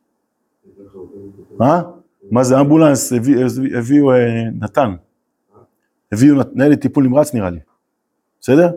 אה? 1.63 1.83
מה 2.31 2.45
זה 2.45 2.61
אמבולנס? 2.61 3.13
הביא- 3.13 3.37
הביאו 3.79 4.13
אה, 4.13 4.17
נתן. 4.61 4.95
הביאו 6.13 6.37
ניידת 6.53 6.81
טיפול 6.81 7.05
נמרץ 7.05 7.35
נראה 7.35 7.51
לי. 7.51 7.59
בסדר? 8.41 8.71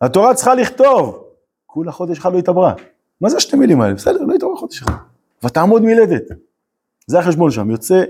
התורה 0.00 0.34
צריכה 0.34 0.54
לכתוב. 0.54 1.24
כולה 1.66 1.92
חודש 1.92 2.18
אחד 2.18 2.32
לא 2.32 2.38
התעברה. 2.38 2.74
מה 3.20 3.28
זה 3.28 3.36
השתי 3.36 3.56
מילים 3.56 3.80
האלה? 3.80 3.94
בסדר, 3.94 4.20
לא 4.22 4.34
התעורר 4.34 4.56
חודש 4.56 4.82
אחד. 4.82 4.92
ותעמוד 5.44 5.82
מלדת. 5.82 6.22
זה 7.06 7.18
החשבון 7.18 7.50
שם, 7.50 7.70
יוצא, 7.70 8.04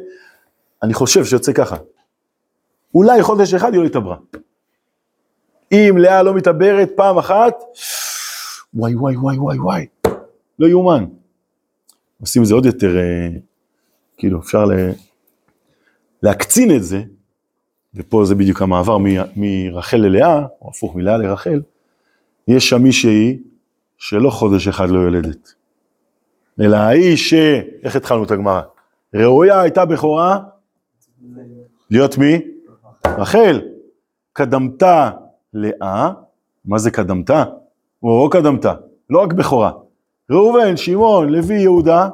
אני 0.82 0.94
חושב 0.94 1.24
שיוצא 1.24 1.52
ככה. 1.52 1.76
אולי 2.94 3.22
חודש 3.22 3.54
אחד 3.54 3.72
היא 3.72 3.80
לא 3.80 3.86
התעברה. 3.86 4.16
אם 5.72 5.94
לאה 5.98 6.22
לא 6.22 6.34
מתעברת 6.34 6.90
פעם 6.96 7.18
אחת, 7.18 7.54
וואי 8.74 8.94
וואי 8.94 9.16
וואי 9.16 9.38
וואי 9.38 9.58
וואי, 9.58 9.86
לא 10.58 10.66
יאומן. 10.66 11.04
עושים 12.20 12.42
את 12.42 12.46
זה 12.46 12.54
עוד 12.54 12.66
יותר, 12.66 12.96
אה, 12.96 13.28
כאילו 14.16 14.40
אפשר 14.40 14.64
ל... 14.64 14.72
להקצין 16.22 16.76
את 16.76 16.84
זה, 16.84 17.02
ופה 17.94 18.24
זה 18.24 18.34
בדיוק 18.34 18.62
המעבר 18.62 18.98
מ- 18.98 19.06
מרחל 19.36 19.96
ללאה, 19.96 20.46
או 20.62 20.70
הפוך 20.70 20.96
מלאה 20.96 21.16
לרחל, 21.16 21.62
יש 22.48 22.68
שם 22.68 22.82
מישהי 22.82 23.38
שלא 23.98 24.30
חודש 24.30 24.68
אחד 24.68 24.88
לא 24.88 24.98
יולדת, 24.98 25.54
אלא 26.60 26.76
ההיא 26.76 27.16
ש... 27.16 27.34
איך 27.82 27.96
התחלנו 27.96 28.24
את 28.24 28.30
הגמרא? 28.30 28.62
ראויה 29.14 29.60
הייתה 29.60 29.84
בכורה 29.84 30.40
להיות 31.90 32.18
מי? 32.18 32.40
רחל. 33.06 33.60
קדמתה 34.32 35.10
לאה, 35.54 36.10
מה 36.64 36.78
זה 36.78 36.90
קדמתה? 36.90 37.44
או 38.02 38.30
קדמתה, 38.30 38.74
לא 39.10 39.22
רק 39.22 39.32
בכורה. 39.32 39.72
ראובן, 40.30 40.76
שמעון, 40.76 41.28
לוי, 41.28 41.54
יהודה, 41.54 42.08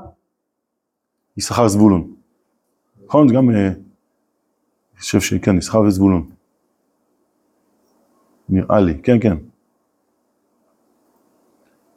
יששכר 1.40 1.68
זבולון. 1.68 2.12
נכון? 3.04 3.34
גם, 3.34 3.50
אה, 3.50 3.66
אני 3.66 5.00
חושב 5.00 5.20
שכן, 5.20 5.58
יששכר 5.58 5.80
וזבולון. 5.80 6.30
נראה 8.48 8.80
לי, 8.80 8.98
כן, 9.02 9.20
כן. 9.20 9.36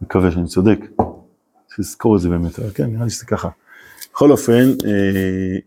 מקווה 0.01 0.31
שאני 0.31 0.47
צודק. 0.47 0.79
צריך 1.67 1.79
לזכור 1.79 2.15
את 2.15 2.21
זה 2.21 2.29
באמת, 2.29 2.59
אבל 2.59 2.69
כן, 2.69 2.85
נראה 2.85 3.03
לי 3.03 3.09
שזה 3.09 3.25
ככה. 3.25 3.49
בכל 4.11 4.31
אופן, 4.31 4.69
אה, 4.85 5.57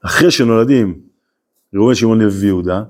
אחרי 0.00 0.30
שנולדים 0.30 1.00
ראובן, 1.74 1.94
שמעון, 1.94 2.20
לוי 2.20 2.40
ויהודה, 2.40 2.82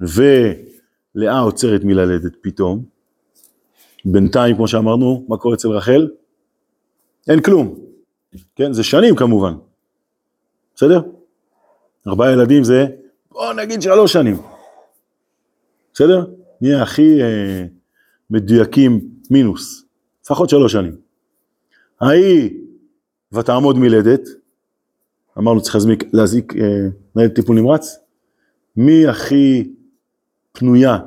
ולאה 0.00 1.38
עוצרת 1.38 1.84
מללדת 1.84 2.32
פתאום, 2.40 2.84
בינתיים, 4.04 4.56
כמו 4.56 4.68
שאמרנו, 4.68 5.24
מה 5.28 5.36
קורה 5.36 5.54
אצל 5.54 5.68
רחל? 5.68 6.08
אין 7.28 7.42
כלום. 7.42 7.93
כן, 8.56 8.72
זה 8.72 8.84
שנים 8.84 9.16
כמובן. 9.16 9.54
בסדר? 10.74 11.00
ארבעה 12.06 12.32
ילדים 12.32 12.64
זה, 12.64 12.86
בוא 13.30 13.52
נגיד 13.52 13.82
שלוש 13.82 14.12
שנים. 14.12 14.36
בסדר? 15.94 16.24
נהיה 16.60 16.82
הכי 16.82 17.22
אה, 17.22 17.64
מדויקים 18.30 19.00
מינוס. 19.30 19.84
לפחות 20.24 20.50
שלוש 20.50 20.72
שנים. 20.72 20.96
ההיא 22.00 22.50
ותעמוד 23.32 23.78
מלדת, 23.78 24.20
אמרנו 25.38 25.62
צריך 25.62 25.74
להזמיק, 25.74 26.04
להזיק 26.12 26.56
אה, 26.56 26.88
ניידת 27.16 27.34
טיפול 27.34 27.56
נמרץ, 27.56 27.98
מי 28.76 29.06
הכי 29.06 29.70
פנויה 30.52 30.98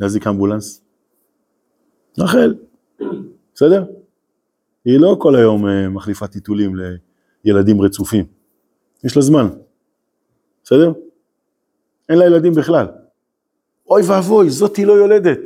להזיק 0.00 0.26
אמבולנס? 0.26 0.80
רחל, 2.18 2.54
בסדר? 3.54 3.84
היא 4.84 5.00
לא 5.00 5.16
כל 5.20 5.36
היום 5.36 5.66
אה, 5.68 5.88
מחליפה 5.88 6.26
טיטולים 6.26 6.76
לילדים 7.44 7.80
רצופים, 7.82 8.24
יש 9.04 9.16
לה 9.16 9.22
זמן, 9.22 9.48
בסדר? 10.64 10.92
אין 12.08 12.18
לה 12.18 12.24
ילדים 12.26 12.54
בכלל. 12.54 12.86
אוי 13.90 14.02
ואבוי, 14.08 14.50
זאתי 14.50 14.84
לא 14.84 14.92
יולדת. 14.92 15.38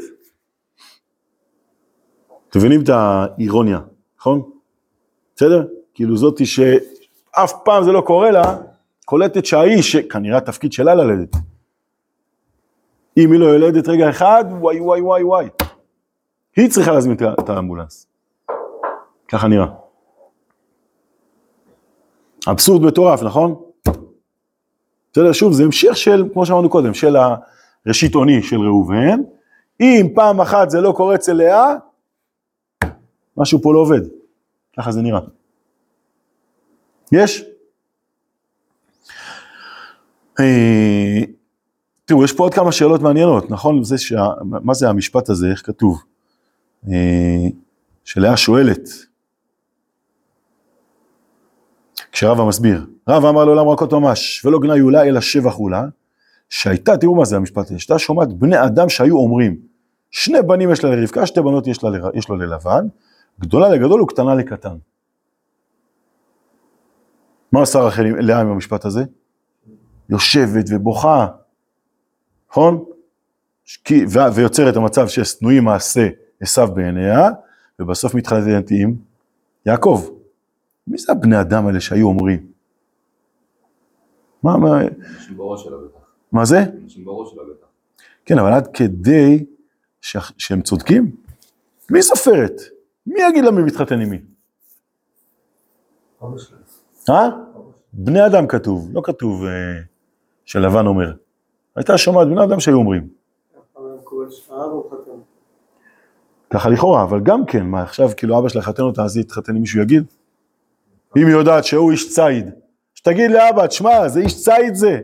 אתם 2.50 2.58
מבינים 2.58 2.82
את 2.82 2.88
האירוניה, 2.88 3.80
נכון? 4.18 4.50
בסדר? 5.36 5.66
כאילו 5.94 6.16
זאתי 6.16 6.46
שאף 6.46 7.52
פעם 7.64 7.84
זה 7.84 7.92
לא 7.92 8.00
קורה 8.06 8.30
לה, 8.30 8.58
קולטת 9.04 9.44
שהאיש, 9.46 9.92
שכנראה 9.92 10.38
התפקיד 10.38 10.72
שלה 10.72 10.94
ללדת. 10.94 11.36
אם 13.18 13.32
היא 13.32 13.40
לא 13.40 13.46
יולדת 13.46 13.88
רגע 13.88 14.10
אחד, 14.10 14.44
וואי 14.50 14.80
וואי 14.80 15.00
וואי 15.00 15.22
וואי. 15.22 15.48
היא 16.56 16.70
צריכה 16.70 16.92
להזמין 16.92 17.16
את- 17.16 17.38
את 17.40 17.48
האמבולנס. 17.48 18.06
ככה 19.28 19.48
נראה. 19.48 19.66
אבסורד 22.50 22.82
מטורף, 22.82 23.22
נכון? 23.22 23.62
בסדר, 25.12 25.32
שוב, 25.32 25.52
זה 25.52 25.64
המשך 25.64 25.96
של, 25.96 26.24
כמו 26.32 26.46
שאמרנו 26.46 26.70
קודם, 26.70 26.94
של 26.94 27.16
הראשית 27.86 28.14
עוני 28.14 28.42
של 28.42 28.60
ראובן. 28.60 29.20
אם 29.80 30.08
פעם 30.14 30.40
אחת 30.40 30.70
זה 30.70 30.80
לא 30.80 30.92
קורה 30.96 31.14
אצל 31.14 31.32
לאה, 31.32 31.74
משהו 33.36 33.62
פה 33.62 33.74
לא 33.74 33.78
עובד. 33.78 34.00
ככה 34.76 34.92
זה 34.92 35.02
נראה. 35.02 35.20
יש? 37.12 37.44
אה, 40.40 41.20
תראו, 42.04 42.24
יש 42.24 42.32
פה 42.32 42.42
עוד 42.42 42.54
כמה 42.54 42.72
שאלות 42.72 43.00
מעניינות, 43.00 43.50
נכון? 43.50 43.84
זה 43.84 43.98
שה... 43.98 44.26
מה 44.42 44.74
זה 44.74 44.88
המשפט 44.88 45.28
הזה, 45.28 45.50
איך 45.50 45.66
כתוב? 45.66 46.02
אה, 46.88 47.46
שלאה 48.04 48.36
שואלת, 48.36 48.88
כשרבא 52.12 52.44
מסביר, 52.44 52.86
רבא 53.08 53.28
אמר 53.28 53.44
לעולם 53.44 53.68
רכות 53.68 53.92
ממש, 53.92 54.44
ולא 54.44 54.58
גנאי 54.58 54.80
אולי 54.80 55.08
אלא 55.08 55.20
שבח 55.20 55.58
אולה, 55.58 55.84
שהייתה, 56.48 56.96
תראו 56.96 57.14
מה 57.14 57.24
זה 57.24 57.36
המשפט 57.36 57.66
הזה, 57.66 57.78
שהייתה 57.78 57.98
שומעת 57.98 58.32
בני 58.32 58.64
אדם 58.64 58.88
שהיו 58.88 59.16
אומרים, 59.16 59.56
שני 60.10 60.42
בנים 60.42 60.72
יש 60.72 60.84
לה 60.84 60.90
לרבקה, 60.90 61.26
שתי 61.26 61.40
בנות 61.40 61.66
יש, 61.66 61.84
לה, 61.84 61.90
יש 62.14 62.28
לו 62.28 62.36
ללבן, 62.36 62.86
גדולה 63.40 63.68
לגדול 63.68 64.02
וקטנה 64.02 64.34
לקטן. 64.34 64.76
מה 67.52 67.60
עושה 67.60 67.78
רחל 67.78 68.02
לאה 68.02 68.40
עם 68.40 68.46
המשפט 68.48 68.84
הזה? 68.84 69.04
יושבת 70.08 70.64
ובוכה, 70.70 71.26
נכון? 72.50 72.84
כי- 73.84 74.04
ו- 74.08 74.34
ויוצרת 74.34 74.76
המצב 74.76 75.08
ששנואים 75.08 75.64
מעשה 75.64 76.08
עשיו 76.40 76.68
בעיניה, 76.74 77.30
ובסוף 77.78 78.14
מתחתנת 78.14 78.70
עם 78.70 78.94
יעקב. 79.66 80.08
מי 80.90 80.98
זה 80.98 81.12
הבני 81.12 81.40
אדם 81.40 81.66
האלה 81.66 81.80
שהיו 81.80 82.06
אומרים? 82.06 82.46
מה, 84.42 84.56
מה, 84.56 84.80
אנשים 84.80 85.36
בראש 85.36 85.64
שלה 85.64 85.76
בטח. 85.76 86.00
מה 86.32 86.44
זה? 86.44 86.58
אנשים 86.84 87.04
בראש 87.04 87.30
שלה 87.30 87.42
בטח. 87.42 87.66
כן, 88.24 88.38
אבל 88.38 88.52
עד 88.52 88.68
כדי 88.74 89.44
ש... 90.00 90.16
שהם 90.38 90.62
צודקים? 90.62 91.16
מי 91.90 92.02
סופרת? 92.02 92.60
מי 93.06 93.20
יגיד 93.28 93.44
לה 93.44 93.50
מי 93.50 93.62
מתחתן 93.62 94.00
עם 94.00 94.10
מי? 94.10 94.18
אה? 97.10 97.28
בני 97.92 98.26
אדם 98.26 98.46
כתוב, 98.46 98.88
לא 98.92 99.00
כתוב 99.04 99.44
אה, 99.44 99.50
שלבן 100.44 100.86
אומר. 100.86 101.12
הייתה 101.76 101.98
שומעת 101.98 102.28
בני 102.28 102.44
אדם 102.44 102.60
שהיו 102.60 102.76
אומרים. 102.76 103.08
ככה 106.50 106.68
לכאורה, 106.68 107.02
אבל 107.02 107.20
גם 107.20 107.46
כן, 107.46 107.66
מה 107.66 107.82
עכשיו 107.82 108.08
כאילו 108.16 108.38
אבא 108.38 108.48
שלה 108.48 108.60
יחתן 108.60 108.82
אותה, 108.82 109.02
אז 109.02 109.16
היא 109.16 109.24
תתחתן 109.24 109.54
עם 109.54 109.60
מישהו 109.60 109.80
יגיד? 109.82 110.04
אם 111.16 111.26
היא 111.26 111.34
יודעת 111.34 111.64
שהוא 111.64 111.90
איש 111.90 112.14
ציד, 112.14 112.50
שתגיד 112.94 113.30
לאבא, 113.30 113.66
תשמע, 113.66 114.08
זה 114.08 114.20
איש 114.20 114.44
ציד 114.44 114.74
זה. 114.74 115.00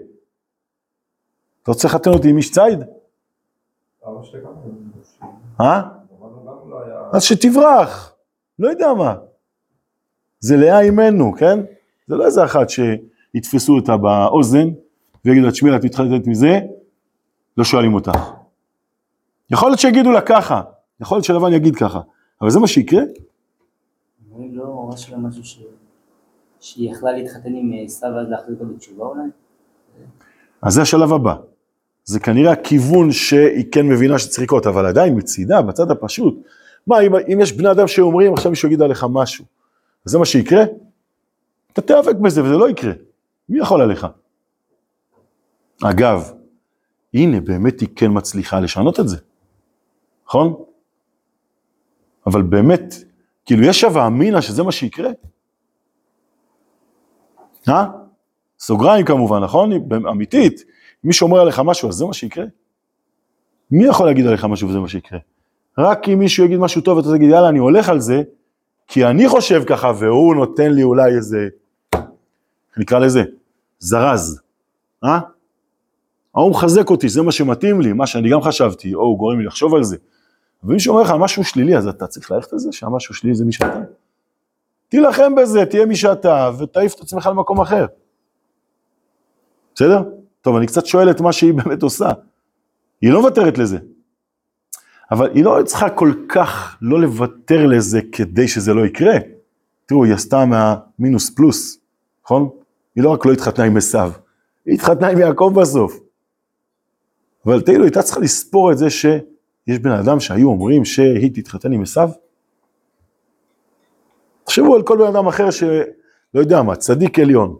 אתה 1.62 1.70
רוצה 1.70 1.88
לחתן 1.88 2.10
אותי 2.10 2.30
עם 2.30 2.36
איש 2.36 2.50
ציד? 2.50 2.78
אה? 5.60 5.82
לא. 6.70 7.10
אז 7.12 7.22
שתברח, 7.22 8.14
לא 8.58 8.68
יודע 8.68 8.94
מה. 8.94 9.14
זה 10.40 10.56
לאה 10.56 10.80
אימנו, 10.80 11.32
כן? 11.38 11.60
זה 12.06 12.16
לא 12.16 12.26
איזה 12.26 12.44
אחת 12.44 12.66
שיתפסו 12.70 13.76
אותה 13.76 13.96
באוזן 13.96 14.68
ויגידו 15.24 15.46
לה, 15.46 15.52
תשמעי, 15.52 15.76
את 15.76 15.84
מתחתנת 15.84 16.26
מזה, 16.26 16.60
לא 17.56 17.64
שואלים 17.64 17.94
אותך. 17.94 18.30
יכול 19.50 19.68
להיות 19.68 19.80
שיגידו 19.80 20.10
לה 20.10 20.20
ככה, 20.20 20.62
יכול 21.00 21.16
להיות 21.16 21.24
שלבן 21.24 21.52
יגיד 21.52 21.76
ככה, 21.76 22.00
אבל 22.40 22.50
זה 22.50 22.60
מה 22.60 22.66
שיקרה? 22.66 23.02
אומרים 24.32 24.54
לא, 24.54 24.86
ממש 24.86 25.10
לא 25.10 25.18
משהו 25.18 25.44
ש... 25.44 25.60
שהיא 26.64 26.90
יכלה 26.90 27.12
להתחתן 27.12 27.54
עם 27.54 27.72
אה, 27.72 27.88
סבא 27.88 28.22
להחזיר 28.28 28.54
אותו 28.60 28.74
בתשובה 28.74 29.04
אולי? 29.04 29.22
אז 30.62 30.74
זה 30.74 30.82
השלב 30.82 31.12
הבא. 31.12 31.34
זה 32.04 32.20
כנראה 32.20 32.52
הכיוון 32.52 33.12
שהיא 33.12 33.64
כן 33.72 33.88
מבינה 33.88 34.18
שצריך 34.18 34.42
לקרות, 34.42 34.66
אבל 34.66 34.86
עדיין 34.86 35.16
מצידה, 35.18 35.62
בצד 35.62 35.90
הפשוט. 35.90 36.42
מה, 36.86 37.00
אם, 37.00 37.14
אם 37.32 37.40
יש 37.40 37.52
בני 37.52 37.70
אדם 37.70 37.88
שאומרים, 37.88 38.32
עכשיו 38.32 38.50
מישהו 38.50 38.68
יגיד 38.68 38.82
עליך 38.82 39.06
משהו, 39.10 39.44
אז 40.06 40.12
זה 40.12 40.18
מה 40.18 40.24
שיקרה? 40.24 40.64
אתה 41.72 41.82
תיאבק 41.82 42.16
בזה 42.16 42.44
וזה 42.44 42.56
לא 42.56 42.68
יקרה. 42.68 42.92
מי 43.48 43.58
יכול 43.58 43.82
עליך? 43.82 44.06
אגב, 45.82 46.32
הנה, 47.14 47.40
באמת 47.40 47.80
היא 47.80 47.88
כן 47.96 48.10
מצליחה 48.10 48.60
לשנות 48.60 49.00
את 49.00 49.08
זה, 49.08 49.16
נכון? 50.26 50.54
אבל 52.26 52.42
באמת, 52.42 52.94
כאילו 53.44 53.64
יש 53.64 53.84
הווה 53.84 54.06
אמינא 54.06 54.40
שזה 54.40 54.62
מה 54.62 54.72
שיקרה? 54.72 55.10
אה? 57.68 57.86
סוגריים 58.58 59.06
כמובן, 59.06 59.38
נכון? 59.38 59.72
אמיתית. 60.10 60.60
אם 60.60 61.08
מישהו 61.08 61.26
אומר 61.26 61.40
עליך 61.40 61.60
משהו, 61.64 61.88
אז 61.88 61.94
זה 61.94 62.04
מה 62.04 62.14
שיקרה? 62.14 62.44
מי 63.70 63.86
יכול 63.86 64.06
להגיד 64.06 64.26
עליך 64.26 64.44
משהו 64.44 64.68
וזה 64.68 64.78
מה 64.78 64.88
שיקרה? 64.88 65.18
רק 65.78 66.08
אם 66.08 66.18
מישהו 66.18 66.44
יגיד 66.44 66.58
משהו 66.58 66.80
טוב 66.80 66.96
ואתה 66.96 67.08
תגיד, 67.16 67.30
יאללה, 67.30 67.48
אני 67.48 67.58
הולך 67.58 67.88
על 67.88 68.00
זה, 68.00 68.22
כי 68.86 69.06
אני 69.06 69.28
חושב 69.28 69.62
ככה, 69.66 69.92
והוא 69.98 70.34
נותן 70.34 70.72
לי 70.72 70.82
אולי 70.82 71.16
איזה, 71.16 71.48
איך 71.94 72.78
נקרא 72.78 72.98
לזה, 72.98 73.22
זרז, 73.78 74.40
אה? 75.04 75.20
ההוא 76.34 76.50
מחזק 76.50 76.90
אותי, 76.90 77.08
זה 77.08 77.22
מה 77.22 77.32
שמתאים 77.32 77.80
לי, 77.80 77.92
מה 77.92 78.06
שאני 78.06 78.30
גם 78.30 78.42
חשבתי, 78.42 78.94
או 78.94 79.00
הוא 79.00 79.18
גורם 79.18 79.38
לי 79.38 79.44
לחשוב 79.44 79.74
על 79.74 79.82
זה. 79.82 79.96
ומי 80.64 80.80
שאומר 80.80 81.02
לך 81.02 81.14
משהו 81.18 81.44
שלילי, 81.44 81.76
אז 81.76 81.86
אתה 81.88 82.06
צריך 82.06 82.30
ללכת 82.30 82.52
על 82.52 82.58
זה, 82.58 82.72
שהמשהו 82.72 83.14
שלילי 83.14 83.36
זה 83.36 83.44
מי 83.44 83.52
שאתה. 83.52 83.80
תילחם 84.88 85.34
בזה, 85.34 85.66
תהיה 85.66 85.86
מי 85.86 85.96
שאתה, 85.96 86.50
ותעיף 86.58 86.94
את 86.94 87.00
עצמך 87.00 87.26
למקום 87.26 87.60
אחר. 87.60 87.86
בסדר? 89.74 90.02
טוב, 90.40 90.56
אני 90.56 90.66
קצת 90.66 90.86
שואל 90.86 91.10
את 91.10 91.20
מה 91.20 91.32
שהיא 91.32 91.54
באמת 91.64 91.82
עושה. 91.82 92.08
היא 93.00 93.12
לא 93.12 93.20
מוותרת 93.20 93.58
לזה. 93.58 93.78
אבל 95.10 95.30
היא 95.34 95.44
לא 95.44 95.58
צריכה 95.64 95.90
כל 95.90 96.12
כך 96.28 96.76
לא 96.82 97.00
לוותר 97.00 97.66
לזה 97.66 98.00
כדי 98.12 98.48
שזה 98.48 98.74
לא 98.74 98.86
יקרה. 98.86 99.14
תראו, 99.86 100.04
היא 100.04 100.14
עשתה 100.14 100.44
מהמינוס 100.44 101.30
פלוס, 101.30 101.78
נכון? 102.24 102.48
היא 102.96 103.04
לא 103.04 103.10
רק 103.10 103.26
לא 103.26 103.32
התחתנה 103.32 103.64
עם 103.64 103.76
עשיו, 103.76 104.12
היא 104.66 104.74
התחתנה 104.74 105.08
עם 105.08 105.18
יעקב 105.18 105.52
בסוף. 105.60 106.00
אבל 107.46 107.62
היא 107.66 107.80
הייתה 107.82 108.02
צריכה 108.02 108.20
לספור 108.20 108.72
את 108.72 108.78
זה 108.78 108.90
שיש 108.90 109.78
בן 109.82 109.90
אדם 109.90 110.20
שהיו 110.20 110.48
אומרים 110.48 110.84
שהיא 110.84 111.30
תתחתן 111.34 111.72
עם 111.72 111.82
עשיו. 111.82 112.10
תחשבו 114.54 114.74
על 114.74 114.82
כל 114.82 114.98
בן 114.98 115.06
אדם 115.06 115.26
אחר 115.26 115.50
שלא 115.50 115.84
יודע 116.34 116.62
מה, 116.62 116.76
צדיק 116.76 117.18
עליון, 117.18 117.56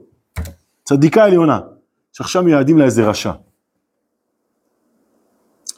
צדיקה 0.85 1.25
עליונה, 1.25 1.61
שעכשיו 2.13 2.43
מייעדים 2.43 2.79
לה 2.79 2.85
איזה 2.85 3.09
רשע. 3.09 3.33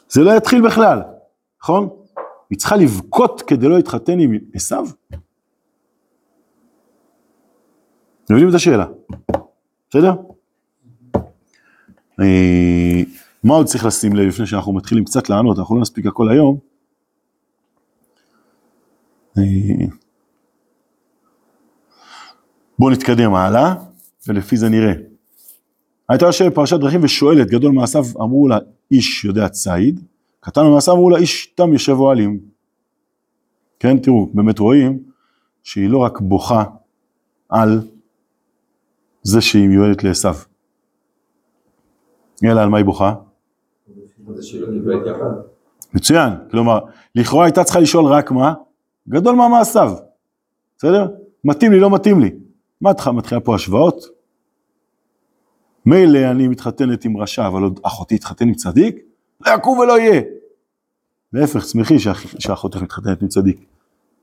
זה 0.09 0.21
לא 0.21 0.31
יתחיל 0.31 0.65
בכלל, 0.65 1.01
נכון? 1.61 1.89
היא 2.49 2.57
צריכה 2.57 2.75
לבכות 2.75 3.41
כדי 3.41 3.67
לא 3.67 3.75
להתחתן 3.75 4.19
עם 4.19 4.37
עשיו? 4.53 4.85
אתם 8.23 8.33
מבינים 8.33 8.49
את 8.49 8.55
השאלה, 8.55 8.85
בסדר? 9.89 10.13
אה, 12.19 13.01
מה 13.43 13.53
עוד 13.53 13.65
צריך 13.65 13.85
לשים 13.85 14.15
לב 14.15 14.27
לפני 14.27 14.45
שאנחנו 14.45 14.73
מתחילים 14.73 15.05
קצת 15.05 15.29
לענות, 15.29 15.59
אנחנו 15.59 15.75
לא 15.75 15.81
נספיק 15.81 16.05
הכל 16.05 16.29
היום. 16.29 16.59
בואו 22.79 22.91
נתקדם 22.91 23.33
הלאה, 23.33 23.75
ולפי 24.27 24.57
זה 24.57 24.69
נראה. 24.69 24.93
הייתה 26.09 26.25
יושבת 26.25 26.51
בפרשת 26.51 26.79
דרכים 26.79 27.03
ושואלת, 27.03 27.47
גדול 27.47 27.71
מעשיו 27.71 28.03
אמרו 28.21 28.47
לה 28.47 28.57
איש 28.91 29.25
יודע 29.25 29.49
ציד, 29.49 29.99
קטן 30.39 30.61
במעשיו 30.61 30.93
אמרו 30.93 31.09
לה 31.09 31.17
איש 31.17 31.47
תם 31.47 31.73
יושב 31.73 31.93
אוהלים. 31.93 32.39
כן, 33.79 33.97
תראו, 33.99 34.29
באמת 34.33 34.59
רואים 34.59 35.03
שהיא 35.63 35.89
לא 35.89 35.97
רק 35.97 36.19
בוכה 36.19 36.63
על 37.49 37.81
זה 39.23 39.41
שהיא 39.41 39.67
מיועדת 39.67 40.03
לעשו. 40.03 40.29
אלא 42.43 42.61
על 42.61 42.69
מה 42.69 42.77
היא 42.77 42.85
בוכה? 42.85 43.15
מצוין, 45.93 46.33
כלומר, 46.51 46.79
לכאורה 47.15 47.45
הייתה 47.45 47.63
צריכה 47.63 47.79
לשאול 47.79 48.05
רק 48.05 48.31
מה? 48.31 48.53
גדול 49.09 49.35
מה 49.35 49.47
מעשיו, 49.47 49.93
בסדר? 50.77 51.07
מתאים 51.43 51.71
לי, 51.71 51.79
לא 51.79 51.89
מתאים 51.89 52.19
לי. 52.19 52.46
מה 52.81 52.91
מתחילה 53.13 53.41
פה 53.41 53.55
השוואות? 53.55 54.05
מילא 55.85 56.31
אני 56.31 56.47
מתחתנת 56.47 57.05
עם 57.05 57.17
רשע, 57.17 57.47
אבל 57.47 57.63
עוד 57.63 57.79
אחותי 57.83 58.17
תתחתן 58.17 58.47
עם 58.47 58.53
צדיק? 58.53 58.95
לא 59.45 59.51
יקום 59.51 59.79
ולא 59.79 59.99
יהיה. 59.99 60.21
להפך, 61.33 61.65
שמחי 61.65 61.99
שאח, 61.99 62.25
שאחותך 62.39 62.81
מתחתנת 62.81 63.21
עם 63.21 63.27
צדיק. 63.27 63.65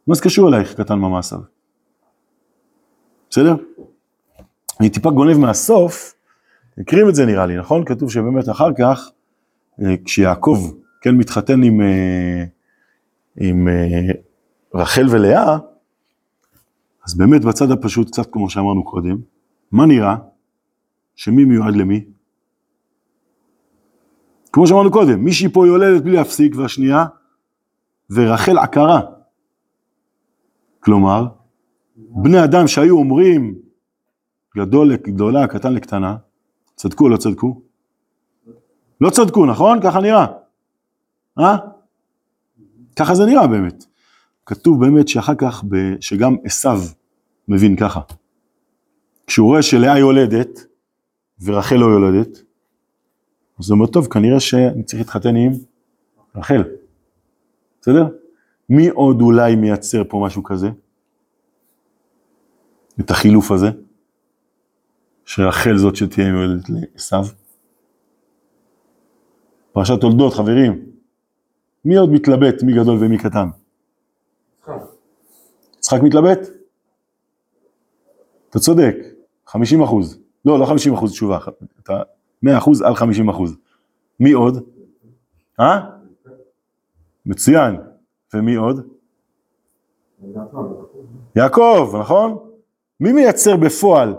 מה 0.06 0.14
זה 0.14 0.22
קשור 0.22 0.48
אלייך, 0.48 0.74
קטן 0.80 0.98
מה 0.98 1.08
מעשיו? 1.08 1.38
בסדר? 3.30 3.54
אני 4.80 4.90
טיפה 4.90 5.10
גונב 5.10 5.36
מהסוף, 5.36 6.14
מכירים 6.78 7.08
את 7.08 7.14
זה 7.14 7.26
נראה 7.26 7.46
לי, 7.46 7.56
נכון? 7.56 7.84
כתוב 7.84 8.10
שבאמת 8.10 8.48
אחר 8.48 8.68
כך, 8.78 9.10
אה, 9.82 9.94
כשיעקב 10.04 10.72
כן 11.00 11.14
מתחתן 11.14 11.62
עם, 11.62 11.80
אה, 11.80 12.44
עם 13.36 13.68
אה, 13.68 14.12
רחל 14.74 15.06
ולאה, 15.10 15.58
אז 17.06 17.14
באמת 17.16 17.44
בצד 17.44 17.70
הפשוט, 17.70 18.06
קצת 18.10 18.32
כמו 18.32 18.50
שאמרנו 18.50 18.84
קודם, 18.84 19.16
מה 19.72 19.86
נראה? 19.86 20.16
שמי 21.16 21.44
מיועד 21.44 21.76
למי? 21.76 22.04
כמו 24.52 24.66
שאמרנו 24.66 24.90
קודם, 24.90 25.24
מישהי 25.24 25.48
פה 25.48 25.66
יולדת 25.66 26.02
בלי 26.02 26.12
להפסיק, 26.16 26.56
והשנייה, 26.56 27.04
ורחל 28.10 28.58
עקרה. 28.58 29.00
כלומר, 30.80 31.26
בני 31.96 32.44
אדם 32.44 32.66
שהיו 32.66 32.98
אומרים 32.98 33.54
גדול 34.56 34.88
לגדולה, 34.88 35.46
קטן 35.46 35.72
לקטנה, 35.72 36.16
צדקו 36.74 37.04
או 37.04 37.08
לא 37.08 37.16
צדקו? 37.16 37.60
לא 39.00 39.10
צדקו, 39.10 39.46
נכון? 39.46 39.80
ככה 39.82 40.00
נראה. 40.00 40.26
אה? 41.38 41.56
ככה 42.96 43.14
זה 43.14 43.26
נראה 43.26 43.46
באמת. 43.46 43.84
כתוב 44.46 44.80
באמת 44.80 45.08
שאחר 45.08 45.34
כך, 45.38 45.64
ב... 45.68 45.76
שגם 46.00 46.36
עשיו 46.44 46.78
מבין 47.48 47.76
ככה. 47.76 48.00
כשהוא 49.26 49.46
רואה 49.46 49.62
שלאה 49.62 49.98
יולדת 49.98 50.66
ורחל 51.44 51.76
לא 51.76 51.86
יולדת, 51.86 52.42
אז 53.58 53.70
הוא 53.70 53.76
אומר, 53.76 53.86
טוב, 53.86 54.06
כנראה 54.06 54.40
שאני 54.40 54.82
צריך 54.82 55.00
להתחתן 55.00 55.36
עם 55.36 55.52
רחל. 56.36 56.62
בסדר? 57.80 58.06
מי 58.68 58.88
עוד 58.88 59.20
אולי 59.20 59.56
מייצר 59.56 60.02
פה 60.08 60.22
משהו 60.26 60.42
כזה? 60.42 60.68
את 63.00 63.10
החילוף 63.10 63.50
הזה? 63.50 63.70
שרחל 65.24 65.76
זאת 65.76 65.96
שתהיה 65.96 66.32
מיועדת 66.32 66.64
לעשיו? 66.68 67.24
פרשת 69.72 70.00
תולדות, 70.00 70.34
חברים. 70.34 70.86
מי 71.84 71.96
עוד 71.96 72.10
מתלבט 72.10 72.62
מי 72.62 72.72
גדול 72.72 72.98
ומי 73.00 73.18
קטן? 73.18 73.48
יצחק 75.84 76.02
מתלבט? 76.02 76.38
אתה 78.50 78.58
צודק, 78.58 78.96
50 79.46 79.82
אחוז. 79.82 80.18
לא, 80.44 80.58
לא 80.58 80.66
50 80.66 80.94
אחוז 80.94 81.12
תשובה, 81.12 81.38
אתה 81.82 82.02
100 82.42 82.58
אחוז 82.58 82.82
על 82.82 82.94
50 82.94 83.28
אחוז. 83.28 83.56
מי 84.20 84.32
עוד? 84.32 84.68
אה? 85.60 85.80
מצוין. 87.26 87.76
ומי 88.34 88.54
עוד? 88.54 88.88
יעקב, 91.36 91.94
נכון? 92.00 92.38
מי 93.00 93.12
מייצר 93.12 93.56
בפועל? 93.56 94.14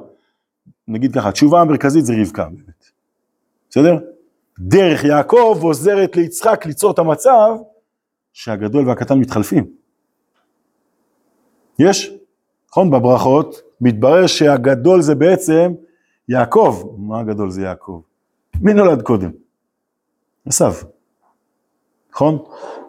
נגיד 0.87 1.15
ככה, 1.15 1.29
התשובה 1.29 1.61
המרכזית 1.61 2.05
זה 2.05 2.13
רבקה 2.21 2.45
באמת. 2.45 2.85
בסדר? 3.69 3.97
דרך 4.59 5.03
יעקב 5.03 5.59
עוזרת 5.61 6.15
ליצחק 6.15 6.65
ליצור 6.65 6.91
את 6.91 6.99
המצב 6.99 7.55
שהגדול 8.33 8.87
והקטן 8.87 9.19
מתחלפים. 9.19 9.84
יש, 11.79 12.11
נכון? 12.69 12.91
בברכות 12.91 13.61
מתברר 13.81 14.27
שהגדול 14.27 15.01
זה 15.01 15.15
בעצם 15.15 15.73
יעקב. 16.29 16.83
מה 16.97 17.19
הגדול 17.19 17.49
זה 17.49 17.61
יעקב? 17.61 18.01
מי 18.61 18.73
נולד 18.73 19.01
קודם? 19.01 19.31
עשיו. 20.45 20.73
נכון? 22.11 22.37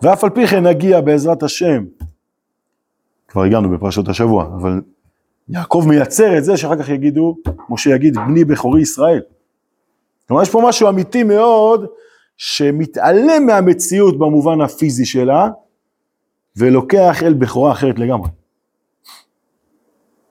ואף 0.03 0.25
על 0.25 0.31
פי 0.31 0.46
כן 0.46 0.66
נגיע 0.66 1.01
בעזרת 1.01 1.42
השם, 1.42 1.85
כבר 3.29 3.42
הגענו 3.42 3.70
בפרשות 3.70 4.09
השבוע, 4.09 4.44
אבל 4.44 4.81
יעקב 5.49 5.85
מייצר 5.88 6.38
את 6.38 6.44
זה 6.44 6.57
שאחר 6.57 6.77
כך 6.77 6.88
יגידו, 6.88 7.37
משה 7.68 7.90
יגיד, 7.90 8.14
בני 8.14 8.44
בכורי 8.44 8.81
ישראל. 8.81 9.20
כלומר, 10.29 10.42
יש 10.42 10.51
פה 10.51 10.62
משהו 10.68 10.88
אמיתי 10.88 11.22
מאוד, 11.22 11.87
שמתעלם 12.37 13.46
מהמציאות 13.46 14.18
במובן 14.18 14.61
הפיזי 14.61 15.05
שלה, 15.05 15.49
ולוקח 16.57 17.22
אל 17.22 17.35
בכורה 17.35 17.72
אחרת 17.72 17.99
לגמרי. 17.99 18.29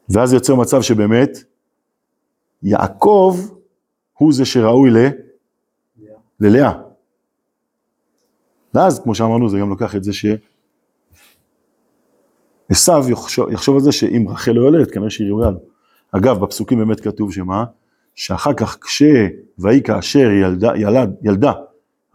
ואז 0.09 0.33
יוצר 0.33 0.55
מצב 0.55 0.81
שבאמת, 0.81 1.29
יעקב 2.63 3.37
הוא 4.13 4.33
זה 4.33 4.45
שראוי 4.45 4.89
ל... 4.89 4.97
ללאה. 6.39 6.71
ואז, 8.73 8.99
כמו 9.03 9.15
שאמרנו, 9.15 9.49
זה 9.49 9.59
גם 9.59 9.69
לוקח 9.69 9.95
את 9.95 10.03
זה 10.03 10.13
ש... 10.13 10.25
עשו 12.69 12.91
יחשוב, 13.51 13.75
על 13.75 13.81
זה 13.81 13.91
שאם 13.91 14.25
רחל 14.29 14.51
לא 14.51 14.61
יולדת, 14.61 14.91
כנראה 14.91 15.09
שהיא 15.09 15.29
ראויה 15.29 15.49
לו. 15.49 15.59
אגב, 16.11 16.39
בפסוקים 16.39 16.77
באמת 16.77 16.99
כתוב 16.99 17.33
שמה? 17.33 17.65
שאחר 18.15 18.53
כך 18.53 18.77
כשוהי 18.81 19.83
כאשר 19.83 20.31
ילדה, 20.31 20.71
ילד, 20.77 21.15
ילדה 21.21 21.53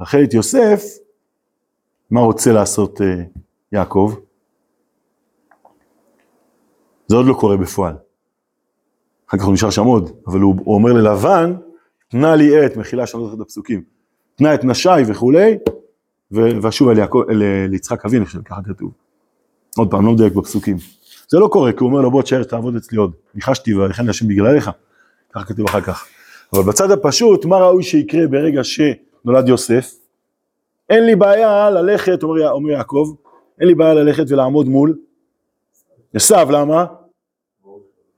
רחל 0.01 0.25
את 0.25 0.35
יוסף, 0.35 0.83
מה 2.11 2.21
רוצה 2.21 2.53
לעשות 2.53 3.01
uh, 3.01 3.05
יעקב? 3.73 4.15
זה 7.11 7.17
עוד 7.17 7.27
לא 7.27 7.35
קורה 7.35 7.57
בפועל. 7.57 7.95
אחר 9.29 9.39
כך 9.39 9.45
הוא 9.45 9.55
נשאר 9.55 9.71
שם 9.71 9.85
עוד, 9.85 10.11
אבל 10.27 10.41
הוא, 10.41 10.55
הוא 10.65 10.75
אומר 10.75 10.93
ללבן, 10.93 11.55
תנה 12.09 12.37
לי 12.37 12.67
את, 12.67 12.77
מחילה 12.77 13.07
שאני 13.07 13.23
לא 13.23 13.27
זוכר 13.27 13.43
את 13.43 13.47
הפסוקים, 13.47 13.83
תנה 14.35 14.55
את 14.55 14.65
נשי 14.65 14.89
וכולי, 15.07 15.59
ואשוב 16.31 16.89
אל, 16.89 16.97
ליצחק 17.69 18.05
אבינו, 18.05 18.25
ככה 18.45 18.61
כתוב. 18.65 18.91
עוד 19.77 19.91
פעם, 19.91 20.07
לא 20.07 20.13
מדייק 20.13 20.33
בפסוקים. 20.33 20.77
זה 21.29 21.39
לא 21.39 21.49
קורה, 21.49 21.73
כי 21.73 21.79
הוא 21.81 21.89
אומר 21.89 22.01
לו 22.01 22.11
בוא 22.11 22.23
תשאר, 22.23 22.45
תעבוד 22.45 22.77
אצלי 22.77 22.99
עוד. 22.99 23.13
ניחשתי 23.35 23.75
ולכן 23.75 24.09
השם 24.09 24.29
בגללך, 24.29 24.71
ככה 25.33 25.45
כתוב 25.45 25.67
אחר 25.69 25.81
כך. 25.81 26.07
אבל 26.53 26.63
בצד 26.63 26.91
הפשוט, 26.91 27.45
מה 27.45 27.57
ראוי 27.57 27.83
שיקרה 27.83 28.27
ברגע 28.27 28.61
שנולד 28.65 29.49
יוסף? 29.49 29.95
אין 30.91 31.07
לי 31.07 31.17
בעיה 31.17 31.71
ללכת, 31.71 32.23
אומר, 32.23 32.51
אומר 32.51 32.71
יעקב, 32.71 33.15
אין 33.61 33.69
לי 33.69 33.75
בעיה 33.75 33.95
ללכת 33.95 34.25
ולעמוד 34.29 34.69
מול 34.69 34.99
עשיו, 36.15 36.49
למה? 36.51 36.85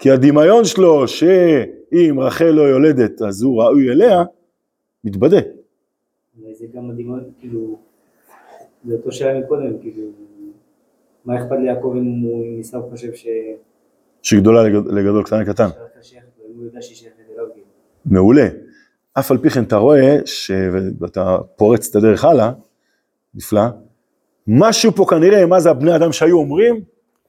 כי 0.03 0.11
הדמיון 0.11 0.65
שלו 0.65 1.09
שאם 1.09 2.17
רחל 2.21 2.45
לא 2.51 2.63
יולדת 2.63 3.23
אז 3.23 3.43
הוא 3.43 3.63
ראוי 3.63 3.91
אליה, 3.93 4.23
מתבדה. 5.05 5.37
זה 6.53 6.67
גם 6.75 6.91
הדמיון, 6.91 7.25
כאילו, 7.41 7.79
זה 8.85 8.95
אותו 8.95 9.13
שאלה 9.13 9.41
מקודם, 9.41 9.79
כאילו, 9.81 10.03
מה 11.25 11.37
אכפת 11.37 11.57
ליעקב 11.63 11.95
אם 11.97 12.21
הוא, 12.23 12.61
עשיו 12.61 12.83
חושב 12.91 13.15
ש... 13.15 13.27
שגדולה 14.23 14.63
לגד- 14.63 14.93
לגדול, 14.93 15.25
קטן 15.25 15.41
לקטן. 15.41 15.69
כאילו. 17.53 17.67
מעולה. 18.07 18.49
אף 19.19 19.31
על 19.31 19.39
פי 19.39 19.51
כן 19.51 19.63
אתה 19.63 19.77
רואה, 19.77 20.17
ש... 20.25 20.51
ואתה 21.01 21.39
פורץ 21.57 21.89
את 21.91 21.97
הדרך 21.97 22.25
הלאה, 22.25 22.53
נפלא, 23.35 23.63
משהו 24.47 24.93
פה 24.93 25.05
כנראה, 25.11 25.47
מה 25.47 25.61
זה 25.61 25.71
הבני 25.71 25.97
אדם 25.97 26.13
שהיו 26.13 26.39
אומרים, 26.39 26.81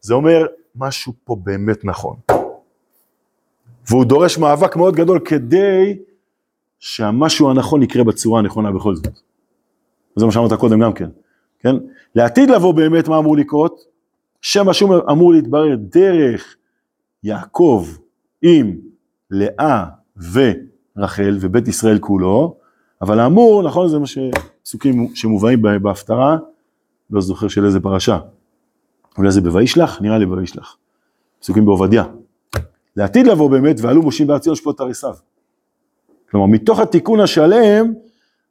זה 0.02 0.14
אומר, 0.14 0.46
משהו 0.76 1.14
פה 1.24 1.36
באמת 1.44 1.86
נכון. 1.86 2.16
והוא 3.90 4.06
דורש 4.06 4.38
מאבק 4.38 4.76
מאוד 4.76 4.96
גדול 4.96 5.20
כדי 5.20 5.98
שהמשהו 6.80 7.50
הנכון 7.50 7.84
יקרה 7.84 8.04
בצורה 8.04 8.40
הנכונה 8.40 8.72
בכל 8.72 8.96
זאת. 8.96 9.08
זה 10.16 10.26
מה 10.26 10.32
שאמרת 10.32 10.54
קודם 10.54 10.80
גם 10.80 10.94
כן, 10.94 11.10
כן? 11.60 11.76
לעתיד 12.16 12.50
לבוא 12.50 12.74
באמת 12.74 13.08
מה 13.08 13.18
אמור 13.18 13.38
לקרות? 13.38 13.82
שמשהו 14.42 14.90
אמור 15.12 15.34
להתברר 15.34 15.76
דרך 15.76 16.56
יעקב 17.24 17.88
עם 18.42 18.78
לאה 19.32 19.86
ורחל 20.34 21.38
ובית 21.40 21.68
ישראל 21.68 22.00
כולו, 22.00 22.56
אבל 23.02 23.20
האמור, 23.20 23.64
נכון, 23.64 23.88
זה 23.90 24.00
מה 24.00 24.06
שפסוקים 24.08 25.16
שמובאים 25.16 25.62
בה- 25.62 25.80
בהפטרה, 25.80 26.38
לא 27.12 27.22
זוכר 27.22 27.48
של 27.48 27.66
איזה 27.66 27.80
פרשה. 27.80 28.20
אולי 29.18 29.32
זה 29.32 29.42
בוישלח? 29.42 30.02
נראה 30.02 30.18
לי 30.18 30.26
בוישלח. 30.26 30.78
פסוקים 31.40 31.66
בעובדיה. 31.66 32.04
לעתיד 32.96 33.28
לבוא 33.28 33.50
באמת, 33.50 33.76
ועלו 33.82 34.02
מושים 34.02 34.28
בהר 34.28 34.40
ציון 34.40 34.56
שפוט 34.56 34.78
תריסיו. 34.78 35.14
כלומר, 36.32 36.48
מתוך 36.48 36.80
התיקון 36.80 37.20
השלם, 37.20 37.94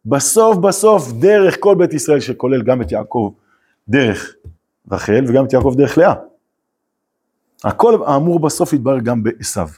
בסוף 0.06 0.56
בסוף 0.56 1.12
דרך 1.12 1.56
כל 1.60 1.74
בית 1.74 1.92
ישראל, 1.92 2.20
שכולל 2.20 2.62
גם 2.62 2.82
את 2.82 2.92
יעקב 2.92 3.32
דרך 3.88 4.34
רחל 4.92 5.24
וגם 5.28 5.44
את 5.44 5.52
יעקב 5.52 5.74
דרך 5.76 5.98
לאה. 5.98 6.14
הכל 7.64 8.02
האמור 8.06 8.40
בסוף 8.40 8.72
יתברר 8.72 8.98
גם 8.98 9.22
בעשיו. 9.22 9.68